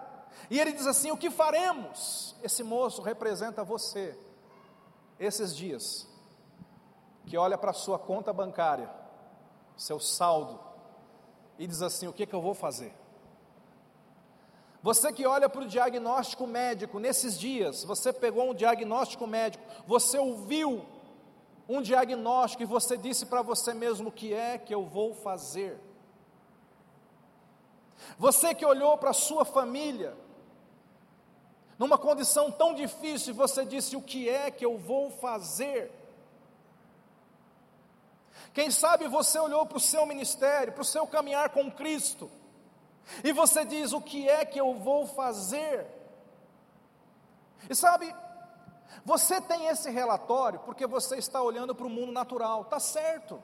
e 0.49 0.59
ele 0.59 0.71
diz 0.71 0.85
assim: 0.85 1.11
O 1.11 1.17
que 1.17 1.29
faremos? 1.29 2.35
Esse 2.43 2.63
moço 2.63 3.01
representa 3.01 3.63
você, 3.63 4.17
esses 5.19 5.55
dias, 5.55 6.07
que 7.25 7.37
olha 7.37 7.57
para 7.57 7.71
a 7.71 7.73
sua 7.73 7.97
conta 7.97 8.31
bancária, 8.31 8.89
seu 9.75 9.99
saldo, 9.99 10.59
e 11.57 11.65
diz 11.65 11.81
assim: 11.81 12.07
O 12.07 12.13
que, 12.13 12.25
que 12.25 12.33
eu 12.35 12.41
vou 12.41 12.53
fazer? 12.53 12.93
Você 14.83 15.13
que 15.13 15.25
olha 15.25 15.47
para 15.47 15.61
o 15.61 15.67
diagnóstico 15.67 16.45
médico, 16.45 16.99
nesses 16.99 17.39
dias, 17.39 17.85
você 17.85 18.11
pegou 18.11 18.51
um 18.51 18.53
diagnóstico 18.53 19.25
médico, 19.25 19.63
você 19.87 20.19
ouviu 20.19 20.85
um 21.67 21.81
diagnóstico 21.81 22.63
e 22.63 22.65
você 22.65 22.97
disse 22.97 23.25
para 23.25 23.41
você 23.41 23.73
mesmo: 23.73 24.09
O 24.09 24.11
que 24.11 24.33
é 24.33 24.57
que 24.57 24.73
eu 24.73 24.85
vou 24.85 25.13
fazer? 25.13 25.79
Você 28.17 28.53
que 28.53 28.65
olhou 28.65 28.97
para 28.97 29.11
a 29.11 29.13
sua 29.13 29.45
família, 29.45 30.15
numa 31.79 31.97
condição 31.97 32.51
tão 32.51 32.73
difícil, 32.73 33.33
você 33.33 33.65
disse: 33.65 33.95
O 33.95 34.01
que 34.01 34.29
é 34.29 34.51
que 34.51 34.65
eu 34.65 34.77
vou 34.77 35.09
fazer? 35.09 35.91
Quem 38.53 38.69
sabe 38.69 39.07
você 39.07 39.39
olhou 39.39 39.65
para 39.65 39.77
o 39.77 39.81
seu 39.81 40.05
ministério, 40.05 40.73
para 40.73 40.81
o 40.81 40.85
seu 40.85 41.07
caminhar 41.07 41.49
com 41.49 41.71
Cristo, 41.71 42.29
e 43.23 43.31
você 43.31 43.65
diz: 43.65 43.93
O 43.93 44.01
que 44.01 44.29
é 44.29 44.45
que 44.45 44.59
eu 44.59 44.73
vou 44.75 45.07
fazer? 45.07 45.87
E 47.69 47.75
sabe, 47.75 48.13
você 49.05 49.41
tem 49.41 49.67
esse 49.67 49.89
relatório 49.89 50.59
porque 50.59 50.87
você 50.87 51.17
está 51.17 51.41
olhando 51.41 51.73
para 51.75 51.85
o 51.85 51.89
mundo 51.89 52.11
natural, 52.11 52.61
está 52.61 52.79
certo, 52.79 53.41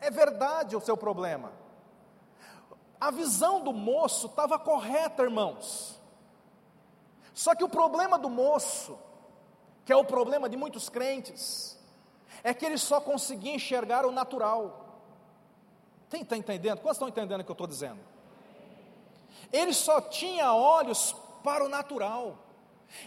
é 0.00 0.10
verdade 0.10 0.76
o 0.76 0.80
seu 0.80 0.96
problema. 0.96 1.52
A 3.00 3.10
visão 3.10 3.62
do 3.62 3.72
moço 3.72 4.26
estava 4.26 4.58
correta, 4.58 5.22
irmãos. 5.22 6.00
Só 7.32 7.54
que 7.54 7.62
o 7.62 7.68
problema 7.68 8.18
do 8.18 8.28
moço, 8.28 8.98
que 9.84 9.92
é 9.92 9.96
o 9.96 10.04
problema 10.04 10.48
de 10.48 10.56
muitos 10.56 10.88
crentes, 10.88 11.78
é 12.42 12.52
que 12.52 12.66
ele 12.66 12.78
só 12.78 13.00
conseguia 13.00 13.54
enxergar 13.54 14.04
o 14.04 14.10
natural. 14.10 14.86
Quem 16.10 16.22
está 16.22 16.36
entendendo? 16.36 16.78
Quantos 16.78 16.96
estão 16.96 17.08
entendendo 17.08 17.40
o 17.40 17.44
que 17.44 17.50
eu 17.50 17.54
estou 17.54 17.66
dizendo? 17.66 18.00
Ele 19.52 19.72
só 19.72 20.00
tinha 20.00 20.52
olhos 20.52 21.14
para 21.44 21.64
o 21.64 21.68
natural, 21.68 22.36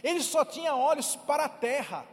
ele 0.03 0.21
só 0.21 0.45
tinha 0.45 0.75
olhos 0.75 1.15
para 1.15 1.45
a 1.45 1.49
terra, 1.49 2.05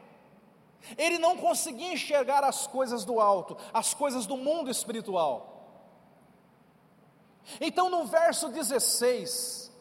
ele 0.96 1.18
não 1.18 1.36
conseguia 1.36 1.92
enxergar 1.92 2.44
as 2.44 2.66
coisas 2.66 3.04
do 3.04 3.20
alto, 3.20 3.56
as 3.72 3.94
coisas 3.94 4.26
do 4.26 4.36
mundo 4.36 4.70
espiritual. 4.70 5.58
Então, 7.60 7.88
no 7.88 8.04
verso 8.04 8.48
16, 8.48 9.72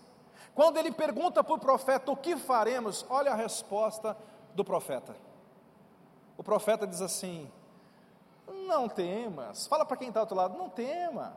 quando 0.56 0.78
ele 0.78 0.92
pergunta 0.92 1.44
para 1.44 1.54
o 1.54 1.60
profeta 1.60 2.12
o 2.12 2.18
que 2.18 2.36
faremos, 2.38 3.06
olha 3.10 3.32
a 3.32 3.36
resposta 3.36 4.18
do 4.56 4.64
profeta. 4.64 5.16
O 6.38 6.44
profeta 6.44 6.88
diz 6.88 7.02
assim: 7.02 7.52
Não 8.68 8.88
temas. 8.88 9.68
Fala 9.68 9.86
para 9.86 9.98
quem 9.98 10.08
está 10.08 10.20
ao 10.20 10.24
outro 10.24 10.38
lado: 10.38 10.58
Não 10.58 10.70
tema. 10.70 11.36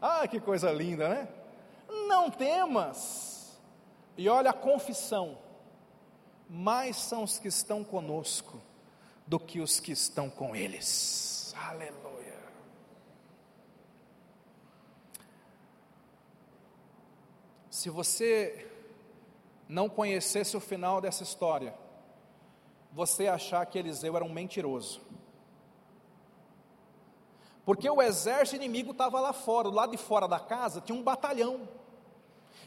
Ah, 0.00 0.26
que 0.26 0.40
coisa 0.40 0.70
linda, 0.70 1.08
né? 1.08 1.28
Não 2.06 2.30
temas. 2.30 3.37
E 4.18 4.28
olha 4.28 4.50
a 4.50 4.52
confissão: 4.52 5.38
mais 6.50 6.96
são 6.96 7.22
os 7.22 7.38
que 7.38 7.46
estão 7.46 7.84
conosco 7.84 8.60
do 9.24 9.38
que 9.38 9.60
os 9.60 9.78
que 9.78 9.92
estão 9.92 10.28
com 10.28 10.56
eles. 10.56 11.54
Aleluia. 11.56 12.36
Se 17.70 17.88
você 17.88 18.68
não 19.68 19.88
conhecesse 19.88 20.56
o 20.56 20.60
final 20.60 21.00
dessa 21.00 21.22
história, 21.22 21.72
você 22.92 23.28
achar 23.28 23.64
que 23.66 23.78
Eliseu 23.78 24.16
era 24.16 24.24
um 24.24 24.32
mentiroso. 24.32 25.00
Porque 27.64 27.88
o 27.88 28.02
exército 28.02 28.56
inimigo 28.56 28.90
estava 28.90 29.20
lá 29.20 29.32
fora, 29.32 29.68
lado 29.68 29.92
de 29.92 29.98
fora 29.98 30.26
da 30.26 30.40
casa 30.40 30.80
tinha 30.80 30.98
um 30.98 31.04
batalhão. 31.04 31.68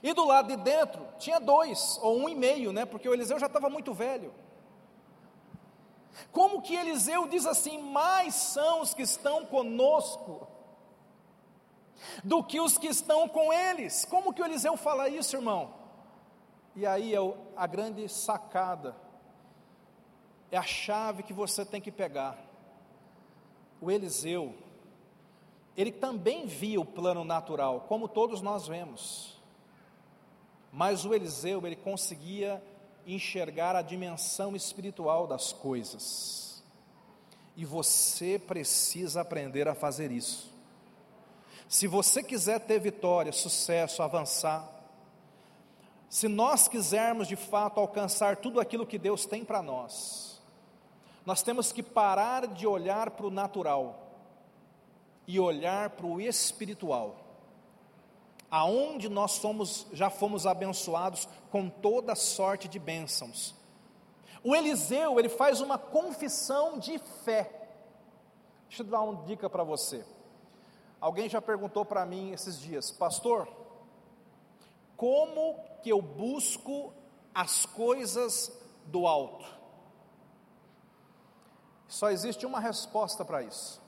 E 0.04 0.14
do 0.14 0.26
lado 0.26 0.48
de 0.48 0.56
dentro 0.56 1.08
tinha 1.20 1.40
dois, 1.40 2.00
ou 2.02 2.18
um 2.18 2.30
e 2.30 2.36
meio, 2.36 2.72
né? 2.72 2.86
Porque 2.86 3.08
o 3.08 3.14
Eliseu 3.14 3.38
já 3.38 3.46
estava 3.46 3.70
muito 3.70 3.94
velho. 3.94 4.34
Como 6.32 6.62
que 6.62 6.76
Eliseu 6.76 7.28
diz 7.28 7.46
assim: 7.46 7.78
mais 7.82 8.34
são 8.34 8.82
os 8.82 8.94
que 8.94 9.04
estão 9.04 9.46
conosco 9.46 10.48
do 12.24 12.44
que 12.44 12.60
os 12.60 12.78
que 12.78 12.88
estão 12.88 13.28
com 13.28 13.54
eles. 13.54 14.06
Como 14.06 14.34
que 14.34 14.42
o 14.42 14.46
Eliseu 14.46 14.76
fala 14.76 15.08
isso, 15.08 15.36
irmão? 15.36 15.74
E 16.76 16.86
aí 16.86 17.14
é 17.14 17.20
a 17.56 17.68
grande 17.68 18.08
sacada, 18.08 18.96
é 20.50 20.58
a 20.58 20.64
chave 20.64 21.24
que 21.24 21.34
você 21.34 21.66
tem 21.66 21.82
que 21.82 21.92
pegar. 21.92 22.38
O 23.80 23.92
Eliseu, 23.92 24.56
ele 25.76 25.92
também 25.92 26.46
via 26.46 26.80
o 26.80 26.86
plano 26.86 27.24
natural, 27.24 27.82
como 27.88 28.08
todos 28.08 28.42
nós 28.42 28.68
vemos. 28.68 29.41
Mas 30.72 31.06
o 31.06 31.14
Eliseu, 31.14 31.66
ele 31.66 31.76
conseguia 31.76 32.64
enxergar 33.06 33.76
a 33.76 33.82
dimensão 33.82 34.56
espiritual 34.56 35.28
das 35.28 35.52
coisas. 35.52 36.64
E 37.56 37.66
você 37.66 38.40
precisa 38.40 39.22
aprender 39.22 39.68
a 39.68 39.76
fazer 39.76 40.12
isso. 40.12 40.50
Se 41.68 41.88
você 41.88 42.24
quiser 42.24 42.60
ter 42.60 42.80
vitória, 42.80 43.32
sucesso, 43.32 44.02
avançar, 44.02 44.70
se 46.10 46.28
nós 46.28 46.68
quisermos 46.68 47.28
de 47.28 47.36
fato 47.36 47.80
alcançar 47.80 48.38
tudo 48.38 48.60
aquilo 48.60 48.86
que 48.86 48.98
Deus 48.98 49.26
tem 49.26 49.46
para 49.46 49.62
nós, 49.62 50.42
nós 51.26 51.42
temos 51.42 51.72
que 51.72 51.82
parar 51.82 52.48
de 52.48 52.68
olhar 52.68 53.12
para 53.12 53.26
o 53.26 53.32
natural 53.32 54.12
e 55.28 55.40
olhar 55.40 55.92
para 55.92 56.06
o 56.06 56.20
espiritual. 56.20 57.16
Aonde 58.52 59.08
nós 59.08 59.32
somos, 59.32 59.88
já 59.94 60.10
fomos 60.10 60.46
abençoados 60.46 61.28
com 61.50 61.70
toda 61.70 62.14
sorte 62.16 62.68
de 62.68 62.78
bênçãos. 62.78 63.56
O 64.44 64.54
Eliseu, 64.54 65.18
ele 65.18 65.30
faz 65.30 65.62
uma 65.62 65.78
confissão 65.78 66.78
de 66.78 67.00
fé. 67.24 67.70
Deixa 68.68 68.84
eu 68.84 68.88
dar 68.88 69.02
uma 69.02 69.24
dica 69.24 69.50
para 69.50 69.64
você. 69.64 70.06
Alguém 71.00 71.30
já 71.30 71.42
perguntou 71.42 71.86
para 71.86 72.06
mim 72.06 72.32
esses 72.32 72.60
dias, 72.60 72.92
pastor, 72.92 73.48
como 74.98 75.56
que 75.82 75.90
eu 75.90 76.02
busco 76.02 76.94
as 77.34 77.66
coisas 77.66 78.52
do 78.86 79.08
alto? 79.08 79.46
Só 81.88 82.10
existe 82.10 82.46
uma 82.46 82.60
resposta 82.60 83.26
para 83.26 83.44
isso. 83.44 83.82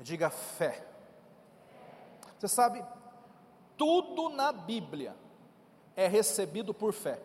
Diga 0.00 0.28
fé. 0.30 0.86
Você 2.38 2.48
sabe, 2.48 2.84
tudo 3.76 4.28
na 4.28 4.52
Bíblia 4.52 5.14
é 5.94 6.06
recebido 6.06 6.74
por 6.74 6.92
fé. 6.92 7.20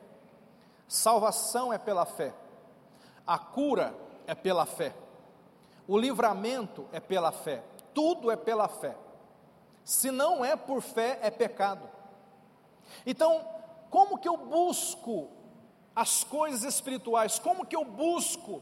Salvação 0.87 1.71
é 1.71 1.77
pela 1.77 2.05
fé. 2.05 2.33
A 3.25 3.37
cura 3.37 3.95
é 4.27 4.35
pela 4.35 4.65
fé. 4.65 4.93
O 5.87 5.97
livramento 5.97 6.87
é 6.91 6.99
pela 6.99 7.31
fé. 7.31 7.63
Tudo 7.93 8.31
é 8.31 8.35
pela 8.35 8.67
fé. 8.67 8.95
Se 9.83 10.11
não 10.11 10.43
é 10.43 10.55
por 10.55 10.81
fé, 10.81 11.19
é 11.21 11.29
pecado. 11.29 11.89
Então, 13.05 13.45
como 13.89 14.17
que 14.17 14.27
eu 14.27 14.37
busco 14.37 15.29
as 15.95 16.23
coisas 16.23 16.63
espirituais? 16.63 17.39
Como 17.39 17.65
que 17.65 17.75
eu 17.75 17.83
busco 17.83 18.61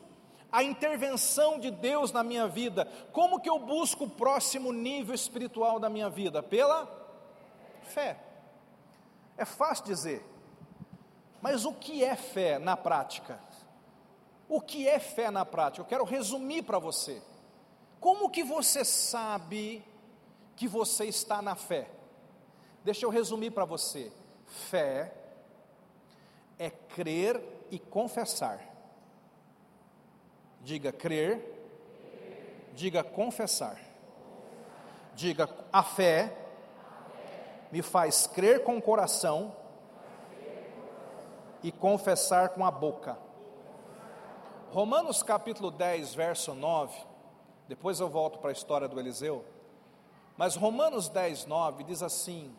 a 0.51 0.63
intervenção 0.63 1.59
de 1.59 1.69
Deus 1.69 2.11
na 2.11 2.23
minha 2.23 2.47
vida? 2.47 2.87
Como 3.11 3.39
que 3.39 3.49
eu 3.49 3.59
busco 3.59 4.05
o 4.05 4.09
próximo 4.09 4.71
nível 4.71 5.13
espiritual 5.13 5.79
da 5.79 5.89
minha 5.89 6.09
vida? 6.09 6.41
Pela 6.41 6.98
fé. 7.89 8.17
É 9.37 9.45
fácil 9.45 9.85
dizer. 9.85 10.25
Mas 11.41 11.65
o 11.65 11.73
que 11.73 12.03
é 12.03 12.15
fé 12.15 12.59
na 12.59 12.75
prática? 12.75 13.39
O 14.47 14.59
que 14.61 14.87
é 14.87 14.99
fé 14.99 15.29
na 15.29 15.45
prática? 15.45 15.81
Eu 15.81 15.85
quero 15.85 16.03
resumir 16.03 16.63
para 16.63 16.79
você. 16.79 17.21
Como 17.99 18.29
que 18.29 18.43
você 18.43 18.83
sabe 18.83 19.83
que 20.55 20.67
você 20.67 21.05
está 21.05 21.41
na 21.41 21.55
fé? 21.55 21.89
Deixa 22.83 23.05
eu 23.05 23.09
resumir 23.09 23.51
para 23.51 23.65
você. 23.65 24.11
Fé 24.45 25.13
é 26.57 26.69
crer 26.69 27.41
e 27.71 27.79
confessar. 27.79 28.59
Diga 30.61 30.91
crer, 30.91 31.39
diga 32.73 33.03
confessar. 33.03 33.79
Diga 35.15 35.49
a 35.71 35.83
fé 35.83 36.38
me 37.71 37.81
faz 37.81 38.27
crer 38.27 38.63
com 38.63 38.77
o 38.77 38.81
coração 38.81 39.55
e 41.61 41.71
confessar 41.71 42.49
com 42.49 42.65
a 42.65 42.71
boca. 42.71 43.17
Romanos 44.71 45.23
capítulo 45.23 45.71
10, 45.71 46.13
verso 46.15 46.53
9 46.53 47.09
depois 47.69 47.99
eu 47.99 48.09
volto 48.09 48.39
para 48.39 48.49
a 48.49 48.51
história 48.51 48.87
do 48.87 48.99
Eliseu. 48.99 49.45
Mas 50.35 50.55
Romanos 50.55 51.07
10, 51.07 51.45
9 51.45 51.83
diz 51.83 52.01
assim: 52.01 52.51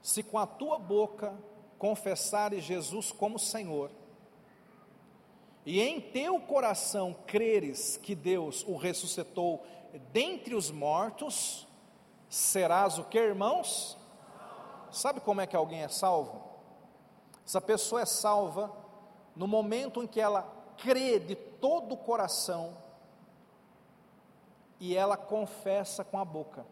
Se 0.00 0.22
com 0.22 0.38
a 0.38 0.46
tua 0.46 0.78
boca 0.78 1.36
confessares 1.76 2.62
Jesus 2.62 3.10
como 3.10 3.40
Senhor, 3.40 3.90
e 5.66 5.80
em 5.80 6.00
teu 6.00 6.38
coração 6.38 7.16
creres 7.26 7.96
que 7.96 8.14
Deus 8.14 8.64
o 8.68 8.76
ressuscitou 8.76 9.66
dentre 10.12 10.54
os 10.54 10.70
mortos, 10.70 11.66
serás 12.28 12.98
o 13.00 13.04
que, 13.04 13.18
irmãos? 13.18 13.98
Sabe 14.90 15.20
como 15.20 15.40
é 15.40 15.46
que 15.46 15.56
alguém 15.56 15.82
é 15.82 15.88
salvo? 15.88 16.42
Essa 17.46 17.60
pessoa 17.60 18.02
é 18.02 18.06
salva 18.06 18.72
no 19.34 19.46
momento 19.46 20.02
em 20.02 20.06
que 20.06 20.20
ela 20.20 20.46
crê 20.76 21.18
de 21.18 21.34
todo 21.34 21.92
o 21.92 21.96
coração 21.96 22.76
e 24.78 24.96
ela 24.96 25.16
confessa 25.16 26.02
com 26.02 26.18
a 26.18 26.24
boca. 26.24 26.64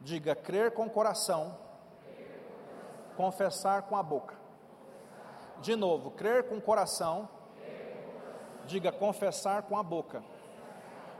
Diga 0.00 0.34
crer 0.34 0.72
com 0.72 0.86
o 0.86 0.90
coração, 0.90 1.56
confessar 3.16 3.82
com 3.82 3.96
a 3.96 4.02
boca. 4.02 4.34
De 5.60 5.76
novo, 5.76 6.10
crer 6.10 6.48
com 6.48 6.56
o 6.56 6.60
coração, 6.60 7.28
diga 8.64 8.90
confessar 8.90 9.62
com 9.64 9.76
a 9.76 9.82
boca. 9.82 10.22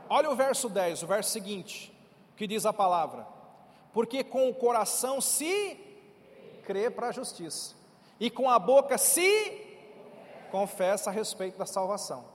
Olha 0.09 0.29
o 0.29 0.35
verso 0.35 0.67
10, 0.67 1.03
o 1.03 1.07
verso 1.07 1.29
seguinte, 1.29 1.95
que 2.35 2.47
diz 2.47 2.65
a 2.65 2.73
palavra: 2.73 3.27
Porque 3.93 4.23
com 4.23 4.49
o 4.49 4.55
coração 4.55 5.19
se 5.19 5.77
crê 6.63 6.89
para 6.89 7.07
a 7.07 7.11
justiça, 7.11 7.75
e 8.19 8.29
com 8.29 8.49
a 8.49 8.57
boca 8.57 8.97
se 8.97 9.69
confessa 10.51 11.09
a 11.09 11.13
respeito 11.13 11.57
da 11.57 11.65
salvação. 11.65 12.25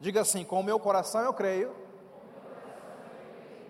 Diga 0.00 0.20
assim: 0.20 0.44
com 0.44 0.60
o 0.60 0.62
meu 0.62 0.78
coração 0.78 1.22
eu 1.22 1.32
creio, 1.32 1.74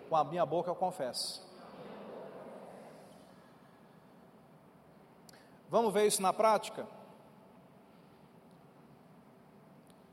com 0.08 0.16
a 0.16 0.24
minha 0.24 0.44
boca 0.44 0.70
eu 0.70 0.74
confesso. 0.74 1.42
Vamos 5.68 5.92
ver 5.92 6.06
isso 6.06 6.22
na 6.22 6.32
prática? 6.32 6.86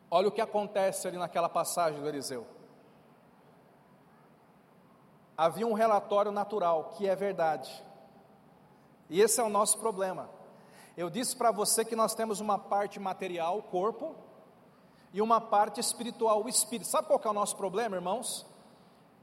Olha 0.09 0.27
o 0.27 0.31
que 0.31 0.41
acontece 0.41 1.07
ali 1.07 1.17
naquela 1.17 1.47
passagem 1.47 1.99
do 2.01 2.07
Eliseu. 2.07 2.45
Havia 5.43 5.65
um 5.65 5.73
relatório 5.73 6.31
natural, 6.31 6.93
que 6.95 7.07
é 7.07 7.15
verdade. 7.15 7.71
E 9.09 9.21
esse 9.21 9.39
é 9.39 9.43
o 9.43 9.49
nosso 9.49 9.79
problema. 9.79 10.29
Eu 10.95 11.09
disse 11.09 11.35
para 11.35 11.51
você 11.51 11.83
que 11.83 11.95
nós 11.95 12.13
temos 12.13 12.39
uma 12.39 12.59
parte 12.59 12.99
material, 12.99 13.57
o 13.57 13.63
corpo, 13.63 14.15
e 15.13 15.21
uma 15.21 15.41
parte 15.41 15.79
espiritual, 15.79 16.43
o 16.43 16.49
espírito. 16.49 16.87
Sabe 16.87 17.07
qual 17.07 17.19
é 17.23 17.29
o 17.29 17.33
nosso 17.33 17.55
problema, 17.55 17.95
irmãos? 17.95 18.45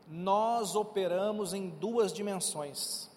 nós 0.09 0.75
operamos 0.75 1.53
em 1.53 1.69
duas 1.69 2.13
dimensões. 2.13 3.11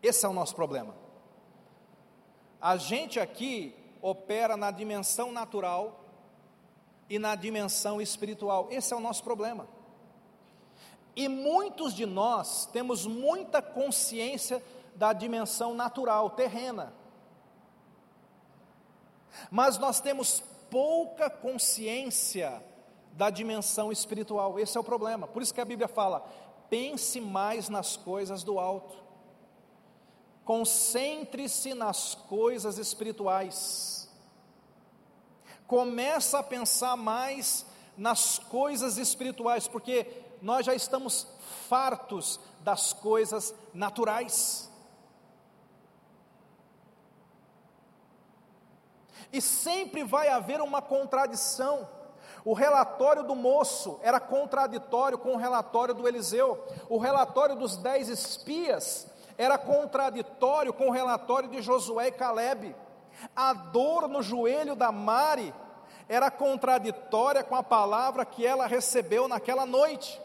Esse 0.00 0.24
é 0.24 0.28
o 0.28 0.32
nosso 0.32 0.54
problema. 0.54 0.94
A 2.60 2.76
gente 2.76 3.18
aqui 3.18 3.74
opera 4.00 4.56
na 4.56 4.70
dimensão 4.70 5.32
natural 5.32 6.00
e 7.10 7.18
na 7.18 7.34
dimensão 7.34 8.00
espiritual. 8.00 8.68
Esse 8.70 8.94
é 8.94 8.96
o 8.96 9.00
nosso 9.00 9.24
problema. 9.24 9.66
E 11.16 11.28
muitos 11.28 11.94
de 11.94 12.06
nós 12.06 12.66
temos 12.66 13.06
muita 13.06 13.62
consciência 13.62 14.62
da 14.96 15.12
dimensão 15.12 15.74
natural, 15.74 16.30
terrena. 16.30 16.92
Mas 19.50 19.78
nós 19.78 20.00
temos 20.00 20.42
pouca 20.70 21.30
consciência 21.30 22.62
da 23.12 23.30
dimensão 23.30 23.92
espiritual. 23.92 24.58
Esse 24.58 24.76
é 24.76 24.80
o 24.80 24.84
problema. 24.84 25.26
Por 25.26 25.42
isso 25.42 25.54
que 25.54 25.60
a 25.60 25.64
Bíblia 25.64 25.88
fala: 25.88 26.26
pense 26.68 27.20
mais 27.20 27.68
nas 27.68 27.96
coisas 27.96 28.42
do 28.42 28.58
alto. 28.58 28.96
Concentre-se 30.44 31.74
nas 31.74 32.14
coisas 32.14 32.76
espirituais. 32.76 34.10
Começa 35.66 36.40
a 36.40 36.42
pensar 36.42 36.96
mais 36.96 37.64
nas 37.96 38.38
coisas 38.38 38.98
espirituais, 38.98 39.66
porque 39.66 40.23
nós 40.44 40.64
já 40.64 40.74
estamos 40.74 41.26
fartos 41.68 42.38
das 42.60 42.92
coisas 42.92 43.54
naturais. 43.72 44.70
E 49.32 49.40
sempre 49.40 50.04
vai 50.04 50.28
haver 50.28 50.60
uma 50.60 50.80
contradição 50.80 51.88
o 52.44 52.52
relatório 52.52 53.22
do 53.22 53.34
moço 53.34 53.98
era 54.02 54.20
contraditório 54.20 55.16
com 55.16 55.32
o 55.32 55.38
relatório 55.38 55.94
do 55.94 56.06
Eliseu. 56.06 56.62
O 56.90 56.98
relatório 56.98 57.56
dos 57.56 57.78
dez 57.78 58.08
espias 58.08 59.06
era 59.38 59.56
contraditório 59.56 60.72
com 60.72 60.88
o 60.88 60.92
relatório 60.92 61.48
de 61.48 61.62
Josué 61.62 62.08
e 62.08 62.12
Caleb. 62.12 62.76
A 63.34 63.54
dor 63.54 64.08
no 64.08 64.22
joelho 64.22 64.76
da 64.76 64.92
Mari 64.92 65.54
era 66.06 66.30
contraditória 66.30 67.42
com 67.42 67.56
a 67.56 67.62
palavra 67.62 68.26
que 68.26 68.46
ela 68.46 68.66
recebeu 68.66 69.26
naquela 69.26 69.64
noite. 69.64 70.20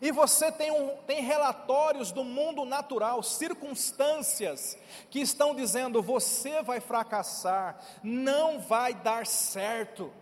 E 0.00 0.10
você 0.10 0.50
tem, 0.50 0.70
um, 0.70 0.96
tem 1.06 1.22
relatórios 1.22 2.10
do 2.10 2.24
mundo 2.24 2.64
natural, 2.64 3.22
circunstâncias 3.22 4.76
que 5.10 5.20
estão 5.20 5.54
dizendo: 5.54 6.02
você 6.02 6.62
vai 6.62 6.80
fracassar, 6.80 7.78
não 8.02 8.60
vai 8.60 8.94
dar 8.94 9.26
certo. 9.26 10.12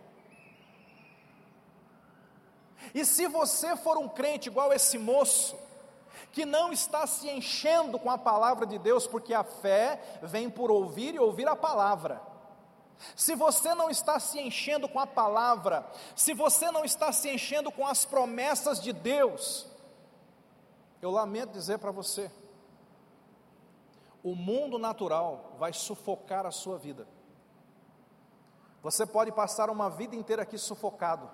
E 2.93 3.05
se 3.05 3.27
você 3.27 3.75
for 3.75 3.97
um 3.97 4.09
crente 4.09 4.49
igual 4.49 4.73
esse 4.73 4.97
moço, 4.97 5.57
que 6.31 6.45
não 6.45 6.71
está 6.73 7.05
se 7.05 7.29
enchendo 7.29 7.99
com 7.99 8.09
a 8.09 8.17
palavra 8.17 8.65
de 8.65 8.77
Deus, 8.77 9.07
porque 9.07 9.33
a 9.33 9.43
fé 9.43 10.01
vem 10.21 10.49
por 10.49 10.71
ouvir 10.71 11.13
e 11.15 11.19
ouvir 11.19 11.47
a 11.47 11.55
palavra. 11.55 12.32
Se 13.15 13.35
você 13.35 13.73
não 13.73 13.89
está 13.89 14.19
se 14.19 14.39
enchendo 14.39 14.87
com 14.87 14.99
a 14.99 15.07
palavra, 15.07 15.85
se 16.15 16.33
você 16.33 16.71
não 16.71 16.85
está 16.85 17.11
se 17.11 17.29
enchendo 17.29 17.71
com 17.71 17.85
as 17.85 18.05
promessas 18.05 18.81
de 18.81 18.93
Deus, 18.93 19.67
eu 21.01 21.11
lamento 21.11 21.51
dizer 21.51 21.79
para 21.79 21.91
você, 21.91 22.31
o 24.23 24.35
mundo 24.35 24.79
natural 24.79 25.53
vai 25.59 25.73
sufocar 25.73 26.45
a 26.45 26.51
sua 26.51 26.77
vida. 26.77 27.05
Você 28.81 29.05
pode 29.05 29.31
passar 29.31 29.69
uma 29.69 29.89
vida 29.89 30.15
inteira 30.15 30.43
aqui 30.43 30.57
sufocado. 30.57 31.29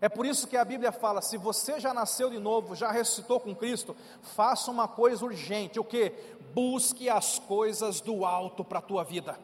É 0.00 0.08
por 0.08 0.26
isso 0.26 0.46
que 0.46 0.56
a 0.56 0.64
Bíblia 0.64 0.92
fala: 0.92 1.22
se 1.22 1.36
você 1.36 1.80
já 1.80 1.92
nasceu 1.92 2.30
de 2.30 2.38
novo, 2.38 2.76
já 2.76 2.90
ressuscitou 2.90 3.40
com 3.40 3.54
Cristo, 3.54 3.96
faça 4.22 4.70
uma 4.70 4.86
coisa 4.86 5.24
urgente, 5.24 5.80
o 5.80 5.84
que? 5.84 6.10
Busque 6.54 7.08
as 7.08 7.38
coisas 7.38 8.00
do 8.00 8.24
alto 8.24 8.64
para 8.64 8.78
a 8.78 8.82
tua 8.82 9.04
vida. 9.04 9.38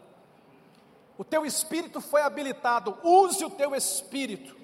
O 1.18 1.24
teu 1.24 1.44
espírito 1.44 2.00
foi 2.00 2.22
habilitado, 2.22 2.98
use 3.02 3.44
o 3.44 3.50
teu 3.50 3.74
espírito. 3.74 4.62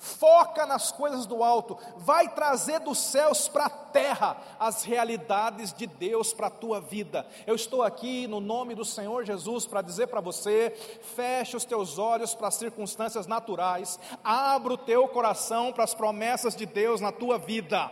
Foca 0.00 0.64
nas 0.64 0.90
coisas 0.90 1.26
do 1.26 1.44
alto, 1.44 1.76
vai 1.98 2.26
trazer 2.26 2.80
dos 2.80 2.96
céus 2.96 3.48
para 3.48 3.66
a 3.66 3.70
terra 3.70 4.34
as 4.58 4.82
realidades 4.82 5.74
de 5.74 5.86
Deus 5.86 6.32
para 6.32 6.46
a 6.46 6.50
tua 6.50 6.80
vida. 6.80 7.26
Eu 7.46 7.54
estou 7.54 7.82
aqui 7.82 8.26
no 8.26 8.40
nome 8.40 8.74
do 8.74 8.82
Senhor 8.82 9.26
Jesus 9.26 9.66
para 9.66 9.82
dizer 9.82 10.06
para 10.06 10.22
você: 10.22 10.70
feche 11.14 11.54
os 11.54 11.66
teus 11.66 11.98
olhos 11.98 12.34
para 12.34 12.48
as 12.48 12.54
circunstâncias 12.54 13.26
naturais, 13.26 14.00
abra 14.24 14.72
o 14.72 14.78
teu 14.78 15.06
coração 15.06 15.70
para 15.70 15.84
as 15.84 15.92
promessas 15.92 16.56
de 16.56 16.64
Deus 16.64 17.02
na 17.02 17.12
tua 17.12 17.36
vida. 17.36 17.90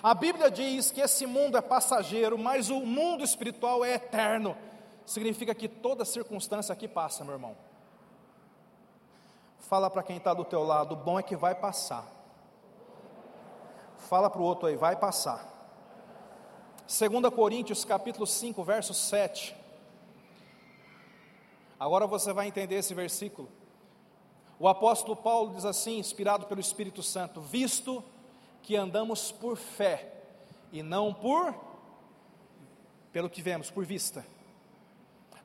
A 0.00 0.14
Bíblia 0.14 0.52
diz 0.52 0.92
que 0.92 1.00
esse 1.00 1.26
mundo 1.26 1.58
é 1.58 1.60
passageiro, 1.60 2.38
mas 2.38 2.70
o 2.70 2.78
mundo 2.78 3.24
espiritual 3.24 3.84
é 3.84 3.94
eterno 3.94 4.56
significa 5.06 5.54
que 5.54 5.68
toda 5.68 6.04
circunstância 6.04 6.72
aqui 6.72 6.88
passa, 6.88 7.24
meu 7.24 7.34
irmão. 7.34 7.56
Fala 9.60 9.88
para 9.88 10.02
quem 10.02 10.16
está 10.16 10.34
do 10.34 10.44
teu 10.44 10.62
lado, 10.62 10.92
o 10.92 10.96
bom 10.96 11.18
é 11.18 11.22
que 11.22 11.36
vai 11.36 11.54
passar. 11.54 12.06
Fala 13.96 14.28
para 14.28 14.40
o 14.40 14.44
outro 14.44 14.68
aí, 14.68 14.76
vai 14.76 14.96
passar. 14.96 15.54
2 16.86 17.34
Coríntios 17.34 17.84
capítulo 17.84 18.26
5, 18.26 18.62
verso 18.62 18.92
7. 18.92 19.56
Agora 21.78 22.06
você 22.06 22.32
vai 22.32 22.46
entender 22.46 22.76
esse 22.76 22.94
versículo. 22.94 23.48
O 24.58 24.68
apóstolo 24.68 25.16
Paulo 25.16 25.54
diz 25.54 25.64
assim, 25.64 25.98
inspirado 25.98 26.46
pelo 26.46 26.60
Espírito 26.60 27.02
Santo: 27.02 27.40
Visto 27.40 28.02
que 28.62 28.76
andamos 28.76 29.30
por 29.30 29.56
fé 29.56 30.12
e 30.72 30.82
não 30.82 31.12
por 31.12 31.54
pelo 33.12 33.30
que 33.30 33.42
vemos, 33.42 33.70
por 33.70 33.84
vista. 33.84 34.24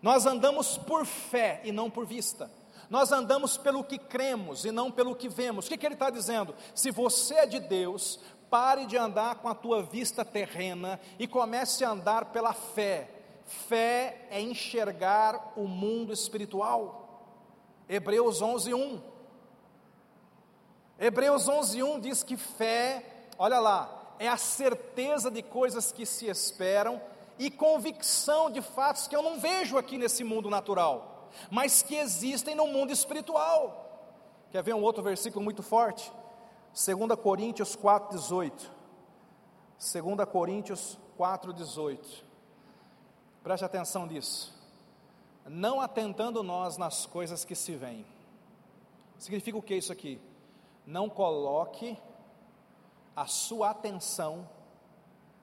Nós 0.01 0.25
andamos 0.25 0.77
por 0.77 1.05
fé 1.05 1.61
e 1.63 1.71
não 1.71 1.89
por 1.89 2.05
vista. 2.05 2.49
Nós 2.89 3.11
andamos 3.11 3.57
pelo 3.57 3.83
que 3.83 3.97
cremos 3.97 4.65
e 4.65 4.71
não 4.71 4.91
pelo 4.91 5.15
que 5.15 5.29
vemos. 5.29 5.65
O 5.65 5.69
que, 5.69 5.77
que 5.77 5.85
ele 5.85 5.95
está 5.95 6.09
dizendo? 6.09 6.53
Se 6.75 6.91
você 6.91 7.35
é 7.35 7.45
de 7.45 7.59
Deus, 7.59 8.19
pare 8.49 8.85
de 8.85 8.97
andar 8.97 9.35
com 9.35 9.47
a 9.47 9.55
tua 9.55 9.81
vista 9.81 10.25
terrena 10.25 10.99
e 11.17 11.27
comece 11.27 11.85
a 11.85 11.91
andar 11.91 12.25
pela 12.25 12.51
fé. 12.51 13.09
Fé 13.45 14.27
é 14.29 14.41
enxergar 14.41 15.53
o 15.55 15.67
mundo 15.67 16.11
espiritual. 16.11 17.01
Hebreus 17.87 18.41
11, 18.41 18.73
1. 18.73 19.01
Hebreus 20.99 21.47
11, 21.47 21.81
1 21.83 21.99
diz 21.99 22.23
que 22.23 22.37
fé, 22.37 23.29
olha 23.37 23.59
lá, 23.59 24.15
é 24.19 24.27
a 24.27 24.37
certeza 24.37 25.31
de 25.31 25.41
coisas 25.41 25.91
que 25.91 26.05
se 26.05 26.27
esperam 26.27 27.01
e 27.41 27.49
convicção 27.49 28.51
de 28.51 28.61
fatos 28.61 29.07
que 29.07 29.15
eu 29.15 29.23
não 29.23 29.39
vejo 29.39 29.75
aqui 29.75 29.97
nesse 29.97 30.23
mundo 30.23 30.47
natural, 30.47 31.27
mas 31.49 31.81
que 31.81 31.95
existem 31.95 32.53
no 32.53 32.67
mundo 32.67 32.91
espiritual. 32.93 34.05
Quer 34.51 34.61
ver 34.61 34.75
um 34.75 34.83
outro 34.83 35.01
versículo 35.01 35.43
muito 35.43 35.63
forte? 35.63 36.13
2 36.71 37.19
Coríntios 37.19 37.75
4,18. 37.75 38.69
2 39.79 40.29
Coríntios 40.29 40.99
4,18. 41.17 42.23
Preste 43.41 43.65
atenção 43.65 44.05
nisso. 44.05 44.53
Não 45.43 45.81
atentando 45.81 46.43
nós 46.43 46.77
nas 46.77 47.07
coisas 47.07 47.43
que 47.43 47.55
se 47.55 47.75
veem. 47.75 48.05
Significa 49.17 49.57
o 49.57 49.63
que 49.63 49.73
isso 49.73 49.91
aqui? 49.91 50.21
Não 50.85 51.09
coloque 51.09 51.97
a 53.15 53.25
sua 53.25 53.71
atenção 53.71 54.47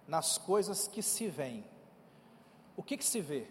nas 0.06 0.38
coisas 0.38 0.86
que 0.86 1.02
se 1.02 1.26
veem 1.26 1.64
o 2.78 2.82
que, 2.84 2.96
que 2.96 3.04
se 3.04 3.20
vê? 3.20 3.44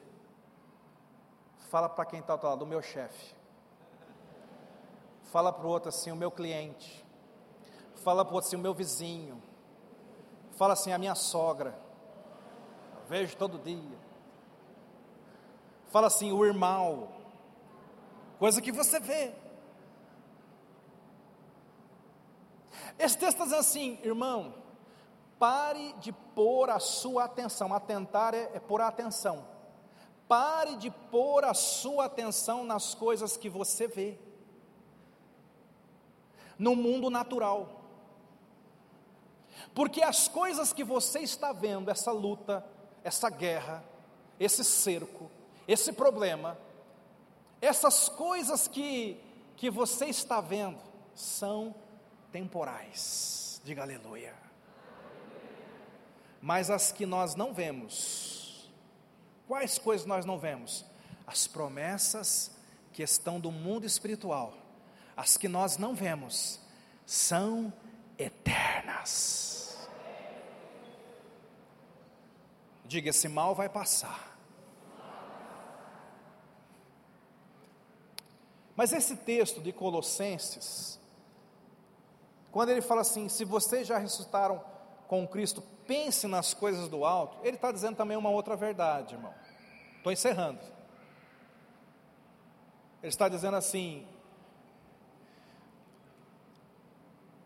Fala 1.70 1.90
para 1.90 2.06
quem 2.06 2.22
está 2.22 2.32
ao 2.32 2.42
lado, 2.42 2.62
o 2.62 2.66
meu 2.66 2.82
chefe. 2.82 3.36
Fala 5.24 5.52
para 5.52 5.68
o 5.68 5.70
outro 5.70 5.90
assim, 5.90 6.10
o 6.10 6.16
meu 6.16 6.32
cliente. 6.32 7.06
Fala 7.96 8.24
para 8.24 8.32
o 8.32 8.36
outro 8.36 8.48
assim, 8.48 8.56
o 8.56 8.60
meu 8.60 8.74
vizinho. 8.74 9.44
Fala 10.52 10.72
assim, 10.72 10.94
a 10.94 10.98
minha 10.98 11.14
sogra. 11.14 11.78
vejo 13.10 13.36
todo 13.36 13.60
dia. 13.60 14.00
Fala 15.88 16.08
assim, 16.08 16.32
o 16.32 16.46
irmão. 16.46 17.10
Coisa 18.40 18.62
que 18.62 18.72
você 18.72 18.98
vê. 18.98 19.34
Esse 22.98 23.18
texto 23.18 23.34
está 23.34 23.44
dizendo 23.44 23.60
assim, 23.60 24.00
irmão, 24.04 24.54
Pare 25.40 25.94
de 26.00 26.12
pôr 26.12 26.70
a 26.70 26.80
sua 26.80 27.26
atenção. 27.26 27.74
Atentar 27.74 28.34
é, 28.34 28.52
é 28.54 28.60
pôr 28.60 28.82
a 28.82 28.88
atenção. 28.88 29.46
Pare 30.28 30.76
de 30.78 30.90
pôr 30.90 31.46
a 31.46 31.54
sua 31.54 32.06
atenção 32.06 32.64
nas 32.64 32.96
coisas 32.96 33.38
que 33.38 33.50
você 33.50 33.88
vê. 33.88 34.18
No 36.58 36.76
mundo 36.76 37.10
natural. 37.10 37.70
Porque 39.76 40.02
as 40.02 40.28
coisas 40.28 40.74
que 40.74 40.84
você 40.84 41.20
está 41.20 41.54
vendo, 41.54 41.92
essa 41.92 42.12
luta, 42.12 42.66
essa 43.04 43.30
guerra, 43.30 43.84
esse 44.40 44.64
cerco, 44.64 45.30
esse 45.68 45.94
problema, 45.94 46.58
essas 47.62 48.10
coisas 48.10 48.68
que, 48.68 49.22
que 49.56 49.70
você 49.70 50.06
está 50.06 50.42
vendo, 50.42 50.80
são 51.14 51.76
temporais. 52.32 53.62
Diga 53.64 53.84
aleluia 53.84 54.47
mas 56.48 56.70
as 56.70 56.94
que 56.94 57.06
nós 57.06 57.36
não 57.36 57.54
vemos. 57.54 58.72
Quais 59.50 59.78
coisas 59.78 60.08
nós 60.08 60.24
não 60.24 60.40
vemos? 60.40 60.86
As 61.28 61.46
promessas 61.46 62.52
que 62.94 63.04
estão 63.04 63.38
do 63.38 63.52
mundo 63.52 63.86
espiritual, 63.86 64.54
as 65.14 65.36
que 65.36 65.50
nós 65.50 65.78
não 65.78 65.94
vemos, 65.94 66.62
são 67.06 67.74
eternas. 68.18 69.78
Diga: 72.86 73.10
esse 73.10 73.28
mal 73.28 73.54
vai 73.54 73.68
passar. 73.68 74.40
Mas 78.74 78.94
esse 78.94 79.18
texto 79.18 79.60
de 79.60 79.74
Colossenses, 79.74 80.98
quando 82.54 82.70
ele 82.70 82.82
fala 82.82 83.02
assim: 83.02 83.28
se 83.28 83.44
vocês 83.44 83.86
já 83.86 83.98
ressuscitaram 83.98 84.64
com 85.10 85.28
Cristo, 85.28 85.62
pense 85.88 86.28
nas 86.28 86.54
coisas 86.54 86.90
do 86.90 87.06
alto, 87.06 87.38
ele 87.44 87.56
está 87.56 87.72
dizendo 87.72 87.96
também 87.96 88.18
uma 88.18 88.30
outra 88.30 88.56
verdade, 88.56 89.16
irmão. 89.16 89.34
Estou 89.98 90.12
encerrando. 90.12 90.60
Ele 93.02 93.10
está 93.10 93.30
dizendo 93.30 93.56
assim: 93.56 94.06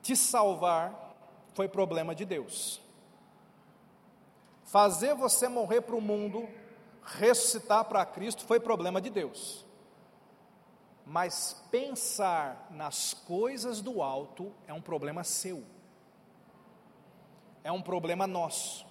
te 0.01 0.15
salvar 0.15 1.15
foi 1.53 1.67
problema 1.67 2.15
de 2.15 2.25
Deus. 2.25 2.81
Fazer 4.63 5.13
você 5.13 5.47
morrer 5.47 5.81
para 5.81 5.95
o 5.95 6.01
mundo, 6.01 6.47
ressuscitar 7.03 7.85
para 7.85 8.05
Cristo 8.05 8.45
foi 8.45 8.59
problema 8.59 9.01
de 9.01 9.09
Deus. 9.09 9.65
Mas 11.05 11.61
pensar 11.69 12.67
nas 12.71 13.13
coisas 13.13 13.81
do 13.81 14.01
alto 14.01 14.51
é 14.65 14.73
um 14.73 14.81
problema 14.81 15.23
seu 15.23 15.63
é 17.63 17.71
um 17.71 17.81
problema 17.81 18.25
nosso. 18.27 18.85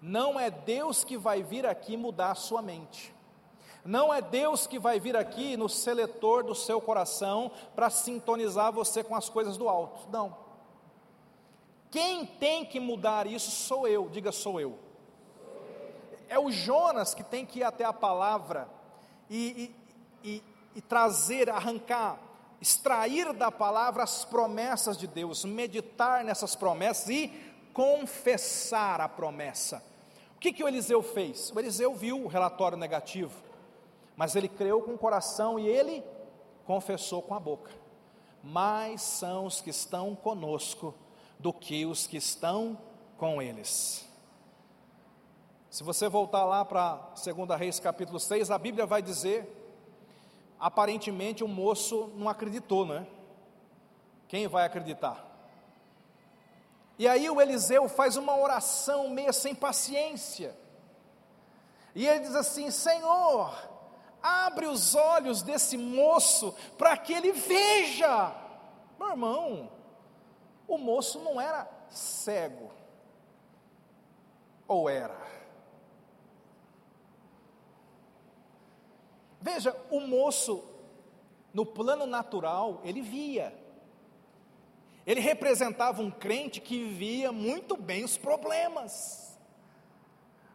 Não 0.00 0.38
é 0.38 0.50
Deus 0.50 1.04
que 1.04 1.16
vai 1.16 1.42
vir 1.42 1.66
aqui 1.66 1.96
mudar 1.96 2.30
a 2.30 2.36
sua 2.36 2.62
mente. 2.62 3.14
Não 3.84 4.12
é 4.12 4.20
Deus 4.20 4.66
que 4.66 4.78
vai 4.78 5.00
vir 5.00 5.16
aqui 5.16 5.56
no 5.56 5.68
seletor 5.68 6.44
do 6.44 6.54
seu 6.54 6.80
coração 6.80 7.50
para 7.74 7.90
sintonizar 7.90 8.72
você 8.72 9.02
com 9.02 9.14
as 9.14 9.28
coisas 9.28 9.56
do 9.56 9.68
alto. 9.68 10.08
Não. 10.10 10.36
Quem 11.90 12.26
tem 12.26 12.64
que 12.64 12.78
mudar 12.78 13.26
isso 13.26 13.50
sou 13.50 13.88
eu, 13.88 14.08
diga 14.08 14.30
sou 14.30 14.60
eu. 14.60 14.78
É 16.28 16.38
o 16.38 16.50
Jonas 16.50 17.14
que 17.14 17.22
tem 17.22 17.46
que 17.46 17.60
ir 17.60 17.64
até 17.64 17.84
a 17.84 17.92
palavra 17.92 18.68
e, 19.30 19.74
e, 20.22 20.30
e, 20.30 20.42
e 20.76 20.80
trazer, 20.82 21.48
arrancar, 21.48 22.20
extrair 22.60 23.32
da 23.32 23.50
palavra 23.50 24.02
as 24.02 24.24
promessas 24.24 24.98
de 24.98 25.06
Deus, 25.06 25.44
meditar 25.44 26.24
nessas 26.24 26.54
promessas 26.54 27.08
e 27.08 27.32
confessar 27.78 29.00
a 29.00 29.08
promessa. 29.08 29.80
O 30.34 30.40
que, 30.40 30.52
que 30.52 30.64
o 30.64 30.66
Eliseu 30.66 31.00
fez? 31.00 31.52
O 31.52 31.60
Eliseu 31.60 31.94
viu 31.94 32.24
o 32.24 32.26
relatório 32.26 32.76
negativo, 32.76 33.40
mas 34.16 34.34
ele 34.34 34.48
creu 34.48 34.82
com 34.82 34.94
o 34.94 34.98
coração 34.98 35.60
e 35.60 35.68
ele 35.68 36.02
confessou 36.66 37.22
com 37.22 37.34
a 37.34 37.38
boca. 37.38 37.70
Mais 38.42 39.00
são 39.00 39.46
os 39.46 39.60
que 39.60 39.70
estão 39.70 40.16
conosco 40.16 40.92
do 41.38 41.52
que 41.52 41.86
os 41.86 42.08
que 42.08 42.16
estão 42.16 42.76
com 43.16 43.40
eles. 43.40 44.04
Se 45.70 45.84
você 45.84 46.08
voltar 46.08 46.44
lá 46.44 46.64
para 46.64 47.12
2 47.14 47.60
Reis 47.60 47.78
capítulo 47.78 48.18
6, 48.18 48.50
a 48.50 48.58
Bíblia 48.58 48.86
vai 48.86 49.00
dizer, 49.00 49.46
aparentemente 50.58 51.44
o 51.44 51.48
moço 51.48 52.10
não 52.16 52.28
acreditou, 52.28 52.84
né? 52.84 53.06
Quem 54.26 54.48
vai 54.48 54.66
acreditar? 54.66 55.27
E 56.98 57.06
aí 57.06 57.30
o 57.30 57.40
Eliseu 57.40 57.88
faz 57.88 58.16
uma 58.16 58.36
oração 58.36 59.08
meio 59.08 59.32
sem 59.32 59.54
paciência. 59.54 60.58
E 61.94 62.06
ele 62.06 62.20
diz 62.20 62.34
assim: 62.34 62.70
Senhor, 62.70 63.56
abre 64.22 64.66
os 64.66 64.96
olhos 64.96 65.40
desse 65.42 65.76
moço 65.76 66.54
para 66.76 66.96
que 66.96 67.12
ele 67.12 67.32
veja. 67.32 68.34
Meu 68.98 69.10
irmão, 69.10 69.70
o 70.66 70.76
moço 70.76 71.20
não 71.20 71.40
era 71.40 71.70
cego. 71.88 72.70
Ou 74.66 74.88
era? 74.88 75.16
Veja, 79.40 79.74
o 79.88 80.00
moço, 80.00 80.64
no 81.54 81.64
plano 81.64 82.06
natural, 82.06 82.80
ele 82.82 83.00
via. 83.00 83.56
Ele 85.08 85.20
representava 85.20 86.02
um 86.02 86.10
crente 86.10 86.60
que 86.60 86.84
via 86.84 87.32
muito 87.32 87.78
bem 87.78 88.04
os 88.04 88.18
problemas. 88.18 89.38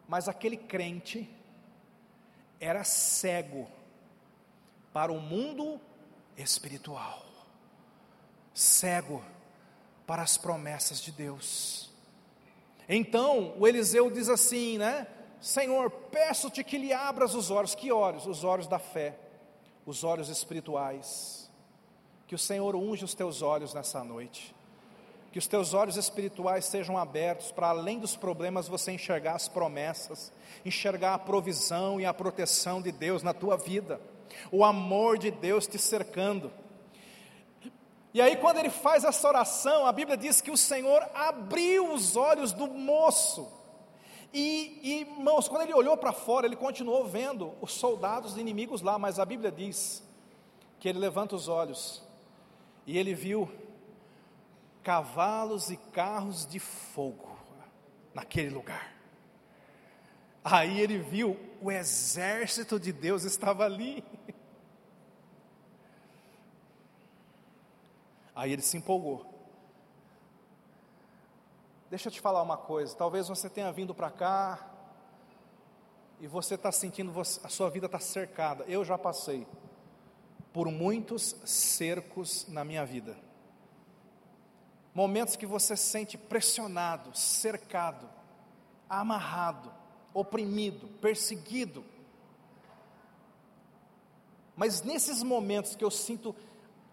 Mas 0.06 0.28
aquele 0.28 0.56
crente 0.56 1.28
era 2.60 2.84
cego 2.84 3.66
para 4.92 5.10
o 5.10 5.20
mundo 5.20 5.80
espiritual. 6.36 7.26
Cego 8.54 9.24
para 10.06 10.22
as 10.22 10.38
promessas 10.38 11.00
de 11.00 11.10
Deus. 11.10 11.90
Então, 12.88 13.56
o 13.58 13.66
Eliseu 13.66 14.08
diz 14.08 14.28
assim, 14.28 14.78
né? 14.78 15.08
Senhor, 15.40 15.90
peço-te 15.90 16.62
que 16.62 16.78
lhe 16.78 16.92
abras 16.92 17.34
os 17.34 17.50
olhos, 17.50 17.74
que 17.74 17.90
olhos? 17.90 18.24
Os 18.24 18.44
olhos 18.44 18.68
da 18.68 18.78
fé, 18.78 19.18
os 19.84 20.04
olhos 20.04 20.28
espirituais. 20.28 21.43
Que 22.26 22.34
o 22.34 22.38
Senhor 22.38 22.74
unja 22.74 23.04
os 23.04 23.14
teus 23.14 23.42
olhos 23.42 23.74
nessa 23.74 24.02
noite. 24.02 24.54
Que 25.32 25.38
os 25.38 25.46
teus 25.46 25.74
olhos 25.74 25.96
espirituais 25.96 26.64
sejam 26.64 26.96
abertos 26.96 27.50
para 27.50 27.68
além 27.68 27.98
dos 27.98 28.16
problemas 28.16 28.68
você 28.68 28.92
enxergar 28.92 29.34
as 29.34 29.48
promessas, 29.48 30.32
enxergar 30.64 31.14
a 31.14 31.18
provisão 31.18 32.00
e 32.00 32.06
a 32.06 32.14
proteção 32.14 32.80
de 32.80 32.92
Deus 32.92 33.22
na 33.22 33.34
tua 33.34 33.56
vida, 33.56 34.00
o 34.50 34.64
amor 34.64 35.18
de 35.18 35.30
Deus 35.30 35.66
te 35.66 35.78
cercando 35.78 36.52
e 38.14 38.20
aí, 38.20 38.36
quando 38.36 38.58
ele 38.58 38.70
faz 38.70 39.02
essa 39.02 39.26
oração, 39.26 39.84
a 39.84 39.90
Bíblia 39.90 40.16
diz 40.16 40.40
que 40.40 40.52
o 40.52 40.56
Senhor 40.56 41.02
abriu 41.12 41.92
os 41.92 42.14
olhos 42.14 42.52
do 42.52 42.68
moço. 42.68 43.52
E, 44.32 44.78
e 44.84 45.00
irmãos, 45.00 45.48
quando 45.48 45.62
ele 45.62 45.74
olhou 45.74 45.96
para 45.96 46.12
fora, 46.12 46.46
ele 46.46 46.54
continuou 46.54 47.04
vendo 47.04 47.52
os 47.60 47.72
soldados 47.72 48.36
inimigos 48.36 48.82
lá, 48.82 49.00
mas 49.00 49.18
a 49.18 49.24
Bíblia 49.24 49.50
diz 49.50 50.00
que 50.78 50.88
ele 50.88 51.00
levanta 51.00 51.34
os 51.34 51.48
olhos 51.48 52.03
e 52.86 52.98
ele 52.98 53.14
viu 53.14 53.50
cavalos 54.82 55.70
e 55.70 55.76
carros 55.76 56.46
de 56.46 56.58
fogo 56.58 57.36
naquele 58.12 58.50
lugar. 58.50 58.94
Aí 60.44 60.78
ele 60.78 60.98
viu 60.98 61.38
o 61.60 61.72
exército 61.72 62.78
de 62.78 62.92
Deus 62.92 63.24
estava 63.24 63.64
ali. 63.64 64.04
Aí 68.34 68.52
ele 68.52 68.60
se 68.60 68.76
empolgou. 68.76 69.32
Deixa 71.88 72.08
eu 72.08 72.12
te 72.12 72.20
falar 72.20 72.42
uma 72.42 72.58
coisa. 72.58 72.94
Talvez 72.94 73.28
você 73.28 73.48
tenha 73.48 73.72
vindo 73.72 73.94
para 73.94 74.10
cá 74.10 74.70
e 76.20 76.26
você 76.26 76.56
está 76.56 76.70
sentindo 76.70 77.18
a 77.18 77.48
sua 77.48 77.70
vida 77.70 77.86
está 77.86 77.98
cercada. 77.98 78.64
Eu 78.64 78.84
já 78.84 78.98
passei 78.98 79.46
por 80.54 80.70
muitos 80.70 81.34
cercos 81.44 82.46
na 82.48 82.64
minha 82.64 82.86
vida. 82.86 83.18
Momentos 84.94 85.34
que 85.34 85.44
você 85.44 85.76
se 85.76 85.82
sente 85.82 86.16
pressionado, 86.16 87.12
cercado, 87.12 88.08
amarrado, 88.88 89.74
oprimido, 90.14 90.86
perseguido. 91.00 91.84
Mas 94.54 94.80
nesses 94.80 95.24
momentos 95.24 95.74
que 95.74 95.84
eu 95.84 95.90
sinto 95.90 96.36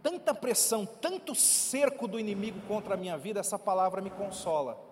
tanta 0.02 0.34
pressão, 0.34 0.84
tanto 0.84 1.36
cerco 1.36 2.08
do 2.08 2.20
inimigo 2.20 2.60
contra 2.62 2.96
a 2.96 2.98
minha 2.98 3.16
vida, 3.16 3.40
essa 3.40 3.60
palavra 3.60 4.02
me 4.02 4.10
consola. 4.10 4.84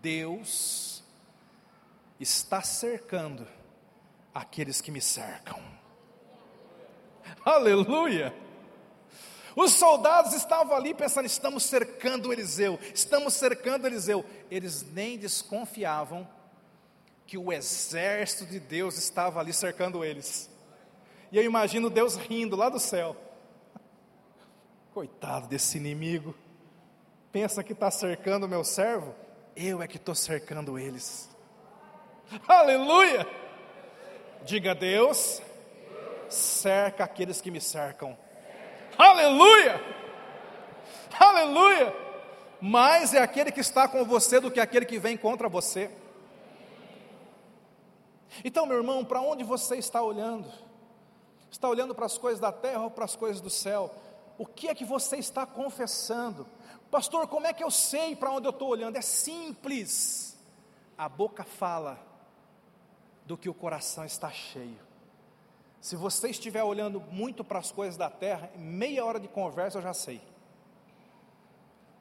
Deus 0.00 1.04
está 2.18 2.62
cercando 2.62 3.46
aqueles 4.32 4.80
que 4.80 4.90
me 4.90 5.02
cercam. 5.02 5.79
Aleluia! 7.44 8.34
Os 9.56 9.72
soldados 9.72 10.32
estavam 10.32 10.76
ali 10.76 10.94
pensando: 10.94 11.26
estamos 11.26 11.64
cercando 11.64 12.32
Eliseu, 12.32 12.78
estamos 12.94 13.34
cercando 13.34 13.86
Eliseu. 13.86 14.24
Eles 14.50 14.82
nem 14.92 15.18
desconfiavam 15.18 16.28
que 17.26 17.38
o 17.38 17.52
exército 17.52 18.44
de 18.46 18.58
Deus 18.58 18.96
estava 18.98 19.40
ali 19.40 19.52
cercando 19.52 20.04
eles. 20.04 20.50
E 21.30 21.36
eu 21.36 21.44
imagino 21.44 21.88
Deus 21.88 22.16
rindo 22.16 22.56
lá 22.56 22.68
do 22.68 22.80
céu. 22.80 23.16
Coitado 24.92 25.46
desse 25.46 25.78
inimigo. 25.78 26.34
Pensa 27.30 27.62
que 27.62 27.72
está 27.72 27.90
cercando 27.90 28.46
o 28.46 28.48
meu 28.48 28.64
servo? 28.64 29.14
Eu 29.54 29.80
é 29.80 29.86
que 29.86 29.96
estou 29.96 30.14
cercando 30.14 30.78
eles. 30.78 31.30
Aleluia! 32.48 33.26
Diga 34.44 34.74
Deus, 34.74 35.40
cerca 36.30 37.04
aqueles 37.04 37.40
que 37.40 37.50
me 37.50 37.60
cercam. 37.60 38.16
Aleluia! 38.96 39.80
Aleluia! 41.18 41.94
Mais 42.60 43.14
é 43.14 43.20
aquele 43.20 43.50
que 43.50 43.60
está 43.60 43.88
com 43.88 44.04
você 44.04 44.38
do 44.38 44.50
que 44.50 44.60
aquele 44.60 44.84
que 44.84 44.98
vem 44.98 45.16
contra 45.16 45.48
você. 45.48 45.90
Então, 48.44 48.66
meu 48.66 48.76
irmão, 48.76 49.04
para 49.04 49.20
onde 49.20 49.42
você 49.42 49.76
está 49.76 50.02
olhando? 50.02 50.50
Está 51.50 51.68
olhando 51.68 51.94
para 51.94 52.06
as 52.06 52.16
coisas 52.16 52.38
da 52.38 52.52
terra 52.52 52.84
ou 52.84 52.90
para 52.90 53.04
as 53.04 53.16
coisas 53.16 53.40
do 53.40 53.50
céu? 53.50 53.94
O 54.38 54.46
que 54.46 54.68
é 54.68 54.74
que 54.74 54.84
você 54.84 55.16
está 55.16 55.44
confessando? 55.44 56.46
Pastor, 56.90 57.26
como 57.26 57.46
é 57.46 57.52
que 57.52 57.62
eu 57.62 57.70
sei 57.70 58.14
para 58.14 58.30
onde 58.30 58.46
eu 58.46 58.50
estou 58.50 58.68
olhando? 58.68 58.96
É 58.96 59.02
simples. 59.02 60.38
A 60.96 61.08
boca 61.08 61.44
fala 61.44 61.98
do 63.24 63.36
que 63.36 63.48
o 63.48 63.54
coração 63.54 64.04
está 64.04 64.30
cheio. 64.30 64.89
Se 65.80 65.96
você 65.96 66.28
estiver 66.28 66.62
olhando 66.62 67.00
muito 67.00 67.42
para 67.42 67.58
as 67.58 67.72
coisas 67.72 67.96
da 67.96 68.10
terra, 68.10 68.50
em 68.54 68.60
meia 68.60 69.04
hora 69.04 69.18
de 69.18 69.28
conversa 69.28 69.78
eu 69.78 69.82
já 69.82 69.94
sei. 69.94 70.20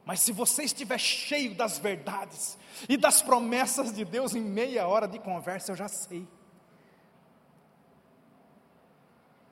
Mas 0.10 0.22
se 0.22 0.32
você 0.32 0.64
estiver 0.64 0.98
cheio 0.98 1.54
das 1.54 1.78
verdades 1.78 2.58
e 2.90 2.98
das 2.98 3.22
promessas 3.22 3.94
de 3.94 4.04
Deus 4.04 4.34
em 4.34 4.42
meia 4.42 4.88
hora 4.88 5.08
de 5.08 5.20
conversa, 5.20 5.72
eu 5.72 5.76
já 5.76 5.88
sei. 5.88 6.28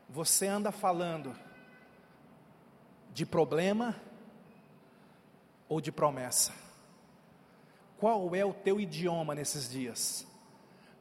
Você 0.10 0.48
anda 0.48 0.72
falando 0.72 1.38
de 3.14 3.26
problema 3.26 3.96
ou 5.70 5.80
de 5.80 5.92
promessa? 5.92 6.54
Qual 8.00 8.36
é 8.36 8.44
o 8.44 8.54
teu 8.54 8.80
idioma 8.80 9.36
nesses 9.36 9.70
dias? 9.70 10.26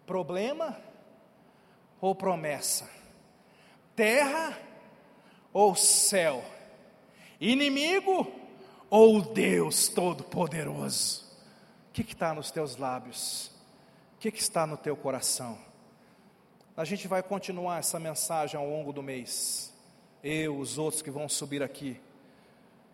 Problema 0.06 0.78
ou 2.00 2.14
promessa? 2.14 2.95
Terra 3.96 4.56
ou 5.54 5.74
céu? 5.74 6.44
Inimigo 7.40 8.30
ou 8.90 9.22
Deus 9.22 9.88
Todo-Poderoso? 9.88 11.24
O 11.88 11.92
que 11.92 12.02
está 12.02 12.34
nos 12.34 12.50
teus 12.50 12.76
lábios? 12.76 13.50
O 14.14 14.18
que, 14.18 14.28
está 14.28 14.66
no 14.66 14.76
teu 14.76 14.96
coração? 14.96 15.58
A 16.76 16.84
gente 16.84 17.08
vai 17.08 17.22
continuar 17.22 17.78
essa 17.78 17.98
mensagem 17.98 18.60
ao 18.60 18.68
longo 18.68 18.92
do 18.92 19.02
mês. 19.02 19.72
Eu, 20.22 20.58
os 20.58 20.76
outros 20.76 21.00
que 21.00 21.10
vão 21.10 21.26
subir 21.26 21.62
aqui. 21.62 21.98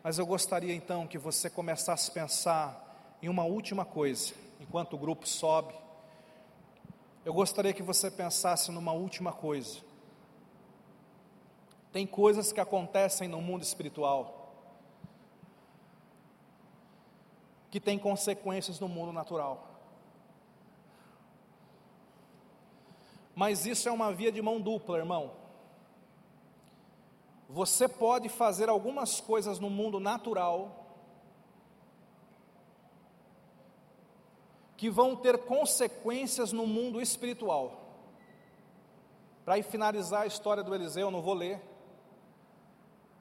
Mas 0.05 0.19
eu 0.19 0.27
gostaria 0.27 0.75
então 0.75 1.07
que 1.07 1.19
você 1.19 1.51
começasse 1.51 2.11
a 2.11 2.15
pensar 2.15 3.19
em 3.21 3.29
uma 3.29 3.45
última 3.45 3.85
coisa, 3.85 4.35
enquanto 4.61 4.95
o 4.95 4.99
grupo 4.99 5.29
sobe. 5.29 5.75
Eu 7.25 7.33
gostaria 7.33 7.73
que 7.73 7.83
você 7.83 8.11
pensasse 8.11 8.71
numa 8.71 8.93
última 8.93 9.33
coisa. 9.33 9.79
Tem 11.93 12.07
coisas 12.07 12.53
que 12.53 12.61
acontecem 12.61 13.29
no 13.29 13.41
mundo 13.41 13.63
espiritual 13.63 14.43
que 17.73 17.81
têm 17.81 17.99
consequências 17.99 18.79
no 18.79 18.87
mundo 18.87 19.15
natural. 19.15 19.67
Mas 23.35 23.65
isso 23.65 23.89
é 23.89 23.93
uma 23.93 24.13
via 24.13 24.31
de 24.31 24.43
mão 24.43 24.61
dupla, 24.61 24.99
irmão. 24.99 25.33
Você 27.49 27.89
pode 27.89 28.29
fazer 28.29 28.69
algumas 28.69 29.21
coisas 29.21 29.59
no 29.59 29.71
mundo 29.71 29.99
natural 29.99 30.85
que 34.77 34.91
vão 34.91 35.17
ter 35.17 35.39
consequências 35.39 36.53
no 36.53 36.67
mundo 36.67 37.01
espiritual. 37.01 37.81
Para 39.47 39.63
finalizar 39.63 40.23
a 40.23 40.27
história 40.27 40.63
do 40.63 40.75
Eliseu, 40.75 41.07
eu 41.07 41.11
não 41.11 41.23
vou 41.23 41.35
ler. 41.35 41.72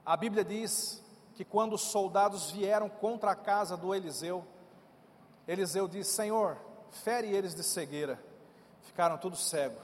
A 0.06 0.18
Bíblia 0.18 0.44
diz 0.44 1.02
que 1.36 1.46
quando 1.46 1.74
os 1.74 1.82
soldados 1.82 2.52
vieram 2.52 2.90
contra 2.90 3.32
a 3.32 3.36
casa 3.36 3.78
do 3.78 3.94
Eliseu, 3.94 4.46
Eliseu 5.48 5.88
disse: 5.88 6.12
Senhor, 6.12 6.58
fere 6.90 7.28
eles 7.28 7.56
de 7.56 7.64
cegueira. 7.64 8.20
Ficaram 8.84 9.18
tudo 9.18 9.36
cego, 9.36 9.80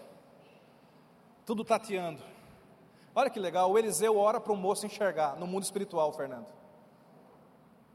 tudo 1.45 1.63
tateando. 1.63 2.21
Olha 3.15 3.29
que 3.29 3.39
legal, 3.39 3.71
o 3.71 3.77
Eliseu 3.77 4.17
ora 4.17 4.39
para 4.39 4.53
o 4.53 4.55
moço 4.55 4.85
enxergar 4.85 5.35
no 5.37 5.47
mundo 5.47 5.63
espiritual, 5.63 6.11
Fernando. 6.11 6.47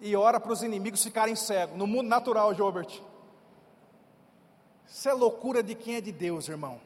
E 0.01 0.17
ora 0.17 0.41
para 0.41 0.53
os 0.53 0.63
inimigos 0.63 1.03
ficarem 1.03 1.37
cegos, 1.37 1.77
no 1.77 1.87
mundo 1.87 2.09
natural, 2.09 2.55
Jobert. 2.55 3.01
Isso 4.87 5.09
é 5.09 5.13
loucura 5.13 5.63
de 5.63 5.75
quem 5.75 5.95
é 5.97 6.01
de 6.01 6.11
Deus, 6.11 6.49
irmão. 6.49 6.81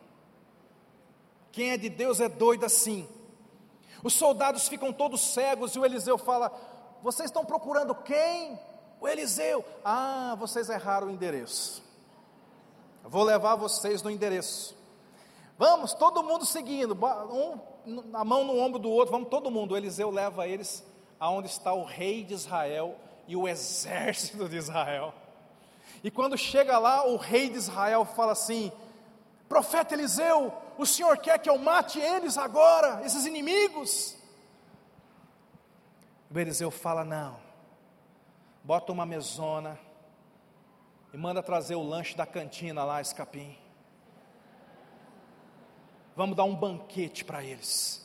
Quem 1.51 1.71
é 1.71 1.79
de 1.79 1.89
Deus 1.89 2.21
é 2.21 2.29
doido 2.29 2.65
assim. 2.65 3.09
Os 4.07 4.15
soldados 4.15 4.69
ficam 4.69 4.93
todos 4.93 5.21
cegos 5.21 5.75
e 5.75 5.81
o 5.81 5.85
Eliseu 5.85 6.17
fala: 6.17 6.53
Vocês 7.03 7.29
estão 7.29 7.45
procurando 7.45 7.93
quem? 7.93 8.57
O 9.01 9.09
Eliseu. 9.09 9.65
Ah, 9.85 10.37
vocês 10.39 10.71
erraram 10.71 11.09
o 11.09 11.11
endereço. 11.11 11.83
vou 13.03 13.25
levar 13.25 13.57
vocês 13.57 14.05
no 14.05 14.11
endereço. 14.11 14.77
Vamos, 15.59 15.93
todo 15.93 16.23
mundo 16.23 16.47
seguindo, 16.47 16.93
um 16.95 17.59
a 18.15 18.25
mão 18.25 18.45
no 18.45 18.57
ombro 18.61 18.79
do 18.79 18.89
outro, 18.89 19.11
vamos 19.11 19.29
todo 19.29 19.51
mundo. 19.51 19.73
O 19.73 19.77
Eliseu 19.77 20.09
leva 20.09 20.47
eles 20.47 20.85
aonde 21.19 21.49
está 21.49 21.73
o 21.73 21.83
rei 21.83 22.23
de 22.23 22.33
Israel 22.33 22.95
e 23.27 23.35
o 23.35 23.49
exército 23.49 24.49
de 24.49 24.57
Israel. 24.57 25.13
E 26.05 26.13
quando 26.13 26.39
chega 26.39 26.79
lá, 26.79 27.05
o 27.05 27.17
rei 27.17 27.49
de 27.49 27.57
Israel 27.57 28.05
fala 28.05 28.31
assim: 28.31 28.71
Profeta 29.49 29.95
Eliseu, 29.95 30.53
o 30.77 30.85
senhor 30.85 31.19
quer 31.19 31.39
que 31.39 31.49
eu 31.49 31.59
mate 31.59 31.99
eles 31.99 32.37
agora, 32.37 33.03
esses 33.05 33.25
inimigos? 33.25 34.17
O 36.31 36.39
Eliseu 36.39 36.71
fala: 36.71 37.05
Não, 37.05 37.39
bota 38.65 38.93
uma 38.93 39.07
mesona 39.07 39.79
e 41.13 41.17
manda 41.17 41.43
trazer 41.43 41.77
o 41.77 41.83
lanche 41.83 42.17
da 42.17 42.27
cantina 42.27 42.85
lá, 42.85 43.01
escapim 43.01 43.57
vamos 46.17 46.35
dar 46.35 46.45
um 46.45 46.55
banquete 46.55 47.25
para 47.25 47.45
eles. 47.45 48.03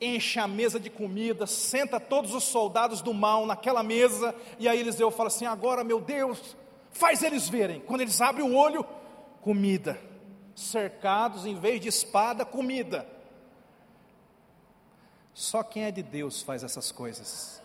Enche 0.00 0.40
a 0.40 0.48
mesa 0.48 0.80
de 0.80 0.90
comida, 0.90 1.46
senta 1.46 2.00
todos 2.00 2.34
os 2.34 2.42
soldados 2.42 3.00
do 3.00 3.14
mal 3.14 3.46
naquela 3.46 3.84
mesa, 3.84 4.34
e 4.58 4.68
aí 4.68 4.80
Eliseu 4.80 5.12
fala 5.12 5.28
assim: 5.28 5.46
agora, 5.46 5.84
meu 5.84 6.00
Deus, 6.00 6.56
faz 6.90 7.22
eles 7.22 7.48
verem. 7.48 7.80
Quando 7.80 8.00
eles 8.00 8.20
abrem 8.20 8.44
o 8.44 8.56
olho, 8.56 8.84
comida. 9.42 10.00
Cercados, 10.54 11.44
em 11.44 11.58
vez 11.60 11.80
de 11.80 11.88
espada, 11.88 12.46
comida. 12.46 13.06
Só 15.34 15.62
quem 15.62 15.84
é 15.84 15.90
de 15.90 16.02
Deus 16.02 16.40
faz 16.40 16.64
essas 16.64 16.90
coisas. 16.90 17.60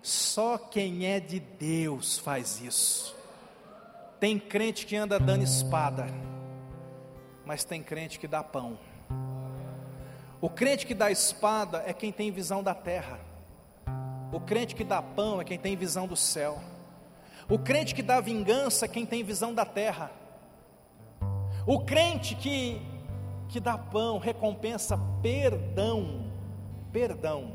Só 0.00 0.56
quem 0.56 1.06
é 1.06 1.18
de 1.18 1.40
Deus 1.40 2.18
faz 2.18 2.60
isso. 2.60 3.16
Tem 4.20 4.38
crente 4.38 4.86
que 4.86 4.94
anda 4.94 5.18
dando 5.18 5.42
espada 5.42 6.06
mas 7.44 7.64
tem 7.64 7.82
crente 7.82 8.18
que 8.18 8.28
dá 8.28 8.42
pão. 8.42 8.78
O 10.40 10.48
crente 10.48 10.86
que 10.86 10.94
dá 10.94 11.10
espada 11.10 11.82
é 11.86 11.92
quem 11.92 12.12
tem 12.12 12.30
visão 12.30 12.62
da 12.62 12.74
terra. 12.74 13.20
O 14.32 14.40
crente 14.40 14.74
que 14.74 14.84
dá 14.84 15.02
pão 15.02 15.40
é 15.40 15.44
quem 15.44 15.58
tem 15.58 15.76
visão 15.76 16.06
do 16.06 16.16
céu. 16.16 16.60
O 17.48 17.58
crente 17.58 17.94
que 17.94 18.02
dá 18.02 18.20
vingança 18.20 18.86
é 18.86 18.88
quem 18.88 19.04
tem 19.04 19.22
visão 19.22 19.52
da 19.52 19.64
terra. 19.64 20.10
O 21.66 21.80
crente 21.80 22.34
que, 22.34 22.80
que 23.48 23.60
dá 23.60 23.78
pão 23.78 24.18
recompensa 24.18 24.98
perdão. 25.22 26.30
Perdão. 26.92 27.52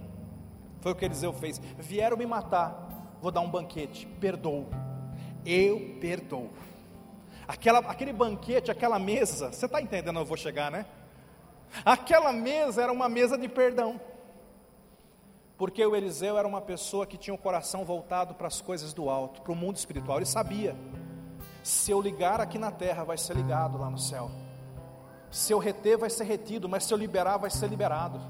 Foi 0.81 0.91
o 0.91 0.95
que 0.95 1.05
Eliseu 1.05 1.33
fez. 1.33 1.59
Vieram 1.77 2.17
me 2.17 2.25
matar, 2.25 3.17
vou 3.21 3.31
dar 3.31 3.41
um 3.41 3.49
banquete. 3.49 4.05
Perdoo. 4.19 4.67
Eu 5.45 5.97
perdoo. 5.99 6.49
Aquela, 7.47 7.79
aquele 7.79 8.11
banquete, 8.11 8.69
aquela 8.69 8.99
mesa, 8.99 9.51
você 9.51 9.65
está 9.65 9.81
entendendo? 9.81 10.19
Eu 10.19 10.25
vou 10.25 10.35
chegar, 10.35 10.69
né? 10.69 10.85
Aquela 11.85 12.33
mesa 12.33 12.81
era 12.83 12.91
uma 12.91 13.07
mesa 13.07 13.37
de 13.37 13.47
perdão, 13.47 13.99
porque 15.57 15.85
o 15.85 15.95
Eliseu 15.95 16.37
era 16.37 16.47
uma 16.47 16.61
pessoa 16.61 17.05
que 17.05 17.17
tinha 17.17 17.33
o 17.33 17.37
coração 17.37 17.85
voltado 17.85 18.33
para 18.33 18.47
as 18.47 18.61
coisas 18.61 18.93
do 18.93 19.09
alto, 19.09 19.41
para 19.41 19.51
o 19.51 19.55
mundo 19.55 19.77
espiritual. 19.77 20.17
Ele 20.17 20.25
sabia: 20.25 20.75
se 21.67 21.91
eu 21.91 21.99
ligar 21.99 22.39
aqui 22.39 22.57
na 22.57 22.71
terra, 22.71 23.03
vai 23.03 23.17
ser 23.17 23.35
ligado 23.35 23.77
lá 23.77 23.89
no 23.89 23.97
céu. 23.97 24.31
Se 25.29 25.51
eu 25.51 25.59
reter, 25.59 25.97
vai 25.97 26.09
ser 26.09 26.23
retido, 26.23 26.69
mas 26.69 26.85
se 26.85 26.93
eu 26.93 26.97
liberar, 26.97 27.35
vai 27.35 27.49
ser 27.49 27.67
liberado. 27.67 28.21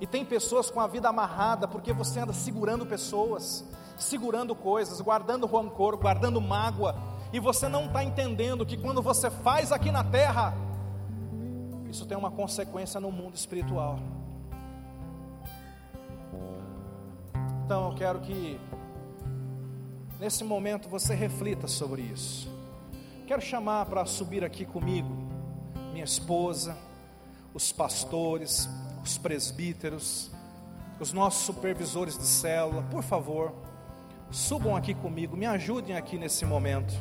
E 0.00 0.06
tem 0.06 0.24
pessoas 0.24 0.68
com 0.68 0.80
a 0.80 0.88
vida 0.88 1.08
amarrada, 1.08 1.68
porque 1.68 1.92
você 1.92 2.18
anda 2.18 2.32
segurando 2.32 2.84
pessoas, 2.84 3.64
segurando 3.96 4.52
coisas, 4.52 5.00
guardando 5.00 5.46
rancor, 5.46 5.96
guardando 5.96 6.40
mágoa, 6.40 6.96
e 7.32 7.38
você 7.38 7.68
não 7.68 7.86
está 7.86 8.02
entendendo 8.02 8.66
que 8.66 8.76
quando 8.76 9.00
você 9.00 9.30
faz 9.30 9.70
aqui 9.70 9.92
na 9.92 10.02
terra, 10.02 10.54
isso 11.88 12.04
tem 12.04 12.18
uma 12.18 12.32
consequência 12.32 12.98
no 12.98 13.12
mundo 13.12 13.36
espiritual. 13.36 14.00
Então 17.64 17.90
eu 17.90 17.94
quero 17.94 18.18
que 18.18 18.60
nesse 20.24 20.42
momento 20.42 20.88
você 20.88 21.14
reflita 21.14 21.68
sobre 21.68 22.00
isso. 22.00 22.48
Quero 23.26 23.42
chamar 23.42 23.84
para 23.84 24.06
subir 24.06 24.42
aqui 24.42 24.64
comigo 24.64 25.14
minha 25.92 26.04
esposa, 26.04 26.74
os 27.52 27.70
pastores, 27.70 28.66
os 29.04 29.18
presbíteros, 29.18 30.30
os 30.98 31.12
nossos 31.12 31.44
supervisores 31.44 32.16
de 32.16 32.24
célula, 32.24 32.82
por 32.90 33.02
favor, 33.02 33.52
subam 34.30 34.74
aqui 34.74 34.94
comigo, 34.94 35.36
me 35.36 35.44
ajudem 35.44 35.94
aqui 35.94 36.16
nesse 36.16 36.46
momento 36.46 36.94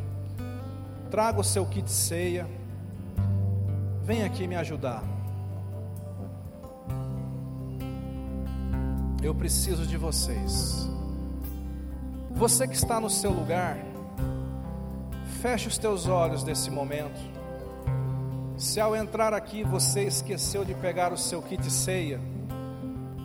traga 1.09 1.39
o 1.39 1.43
seu 1.43 1.63
kit 1.63 1.89
ceia, 1.91 2.47
vem 4.01 4.23
aqui 4.23 4.47
me 4.47 4.55
ajudar. 4.55 5.03
Eu 9.21 9.33
preciso 9.35 9.85
de 9.85 9.95
vocês. 9.95 10.92
Você 12.35 12.67
que 12.67 12.75
está 12.75 12.99
no 12.99 13.09
seu 13.09 13.31
lugar, 13.31 13.77
feche 15.41 15.67
os 15.67 15.77
teus 15.77 16.07
olhos 16.07 16.43
nesse 16.43 16.69
momento. 16.71 17.19
Se 18.57 18.79
ao 18.79 18.95
entrar 18.95 19.33
aqui 19.33 19.63
você 19.63 20.03
esqueceu 20.03 20.65
de 20.65 20.73
pegar 20.73 21.13
o 21.13 21.17
seu 21.17 21.41
kit 21.41 21.69
ceia, 21.71 22.19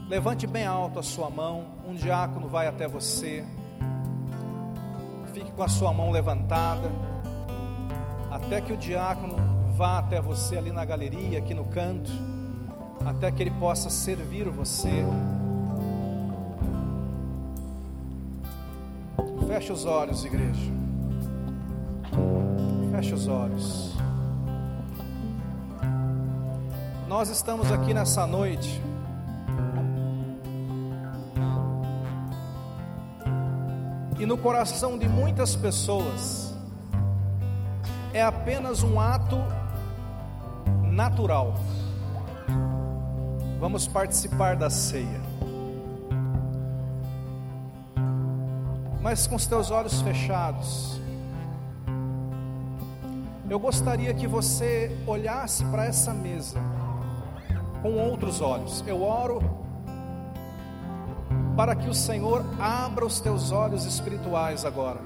levante 0.09 0.47
bem 0.47 0.67
alto 0.67 0.99
a 0.99 1.03
sua 1.03 1.31
mão, 1.31 1.67
um 1.87 1.95
diácono 1.95 2.49
vai 2.49 2.67
até 2.67 2.87
você. 2.87 3.45
Fique 5.33 5.51
com 5.53 5.63
a 5.63 5.69
sua 5.69 5.93
mão 5.93 6.11
levantada 6.11 6.91
até 8.31 8.61
que 8.61 8.73
o 8.73 8.77
diácono 8.77 9.37
vá 9.75 9.99
até 9.99 10.21
você 10.21 10.59
ali 10.59 10.71
na 10.71 10.85
galeria, 10.85 11.39
aqui 11.39 11.55
no 11.55 11.65
canto, 11.65 12.11
até 13.07 13.31
que 13.31 13.43
ele 13.43 13.53
possa 13.53 13.89
servir 13.89 14.49
você. 14.51 15.05
Feche 19.59 19.73
os 19.73 19.85
olhos, 19.85 20.25
igreja. 20.25 20.73
Feche 22.93 23.13
os 23.13 23.27
olhos. 23.27 23.93
Nós 27.09 27.29
estamos 27.29 27.73
aqui 27.73 27.93
nessa 27.93 28.25
noite. 28.25 28.81
E 34.21 34.25
no 34.25 34.39
coração 34.39 34.97
de 34.97 35.09
muitas 35.09 35.57
pessoas, 35.57 36.55
é 38.15 38.23
apenas 38.23 38.85
um 38.85 39.01
ato 39.01 39.39
natural. 40.85 41.55
Vamos 43.59 43.89
participar 43.89 44.55
da 44.55 44.71
ceia. 44.71 45.28
Mas 49.09 49.27
com 49.27 49.37
os 49.37 49.47
teus 49.47 49.71
olhos 49.71 50.03
fechados, 50.03 51.01
eu 53.49 53.59
gostaria 53.59 54.13
que 54.13 54.27
você 54.27 54.95
olhasse 55.07 55.65
para 55.65 55.87
essa 55.87 56.13
mesa 56.13 56.61
com 57.81 57.95
outros 57.95 58.43
olhos. 58.43 58.85
Eu 58.87 59.03
oro 59.03 59.41
para 61.57 61.75
que 61.75 61.89
o 61.89 61.95
Senhor 61.95 62.45
abra 62.61 63.07
os 63.07 63.19
teus 63.19 63.51
olhos 63.51 63.87
espirituais 63.87 64.67
agora. 64.67 65.01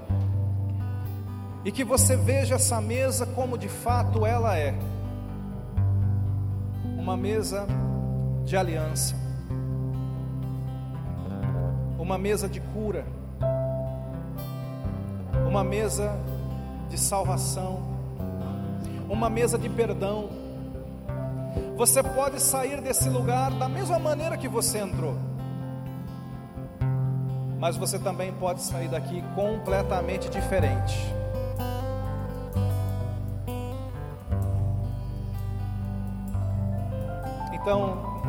E 1.64 1.70
que 1.70 1.84
você 1.84 2.16
veja 2.16 2.57
essa 2.57 2.80
mesa 2.80 3.24
como 3.24 3.57
de 3.57 3.68
fato 3.68 4.26
ela 4.26 4.59
é. 4.59 4.74
Uma 6.98 7.16
mesa 7.16 7.68
de 8.44 8.57
aliança. 8.57 9.14
Uma 12.00 12.18
mesa 12.18 12.48
de 12.48 12.61
cura. 12.61 13.22
Uma 15.53 15.62
mesa 15.62 16.18
de 16.88 16.98
salvação 16.98 17.92
uma 19.12 19.28
mesa 19.28 19.59
de 19.59 19.68
perdão. 19.68 20.30
Você 21.76 22.03
pode 22.03 22.40
sair 22.40 22.80
desse 22.80 23.09
lugar 23.11 23.50
da 23.50 23.68
mesma 23.68 23.98
maneira 23.98 24.38
que 24.38 24.48
você 24.48 24.78
entrou, 24.78 25.16
mas 27.59 27.76
você 27.76 27.98
também 27.98 28.32
pode 28.32 28.62
sair 28.62 28.88
daqui 28.88 29.22
completamente 29.34 30.30
diferente. 30.30 30.98
Então, 37.53 38.22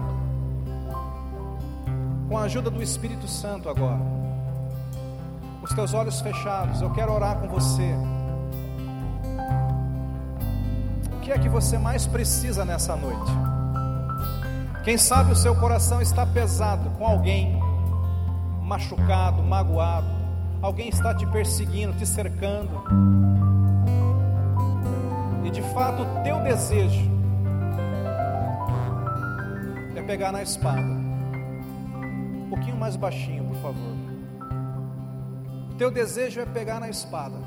com 2.27 2.37
a 2.37 2.43
ajuda 2.43 2.69
do 2.69 2.83
Espírito 2.83 3.27
Santo 3.27 3.69
agora, 3.69 4.01
os 5.73 5.75
teus 5.75 5.93
olhos 5.95 6.21
fechados, 6.21 6.81
eu 6.81 6.91
quero 6.91 7.11
orar 7.11 7.37
com 7.37 7.47
você. 7.47 7.95
que 11.19 11.31
é 11.31 11.39
que 11.39 11.49
você 11.49 11.77
mais 11.77 12.05
precisa 12.05 12.63
nessa 12.63 12.95
noite? 12.95 13.31
Quem 14.83 14.97
sabe 14.97 15.31
o 15.31 15.35
seu 15.35 15.55
coração 15.55 16.01
está 16.01 16.25
pesado 16.25 16.89
com 16.91 17.07
alguém 17.07 17.57
machucado, 18.61 19.41
magoado, 19.41 20.07
alguém 20.61 20.89
está 20.89 21.15
te 21.15 21.25
perseguindo, 21.25 21.93
te 21.93 22.05
cercando. 22.05 22.83
E 25.45 25.49
de 25.49 25.61
fato 25.73 26.03
o 26.03 26.23
teu 26.23 26.39
desejo 26.41 27.09
é 29.95 30.01
pegar 30.03 30.31
na 30.33 30.43
espada. 30.43 30.81
Um 30.81 32.47
pouquinho 32.49 32.75
mais 32.77 32.95
baixinho, 32.95 33.45
por 33.45 33.55
favor. 33.55 34.02
Teu 35.77 35.89
desejo 35.89 36.39
é 36.41 36.45
pegar 36.45 36.79
na 36.79 36.89
espada 36.89 37.37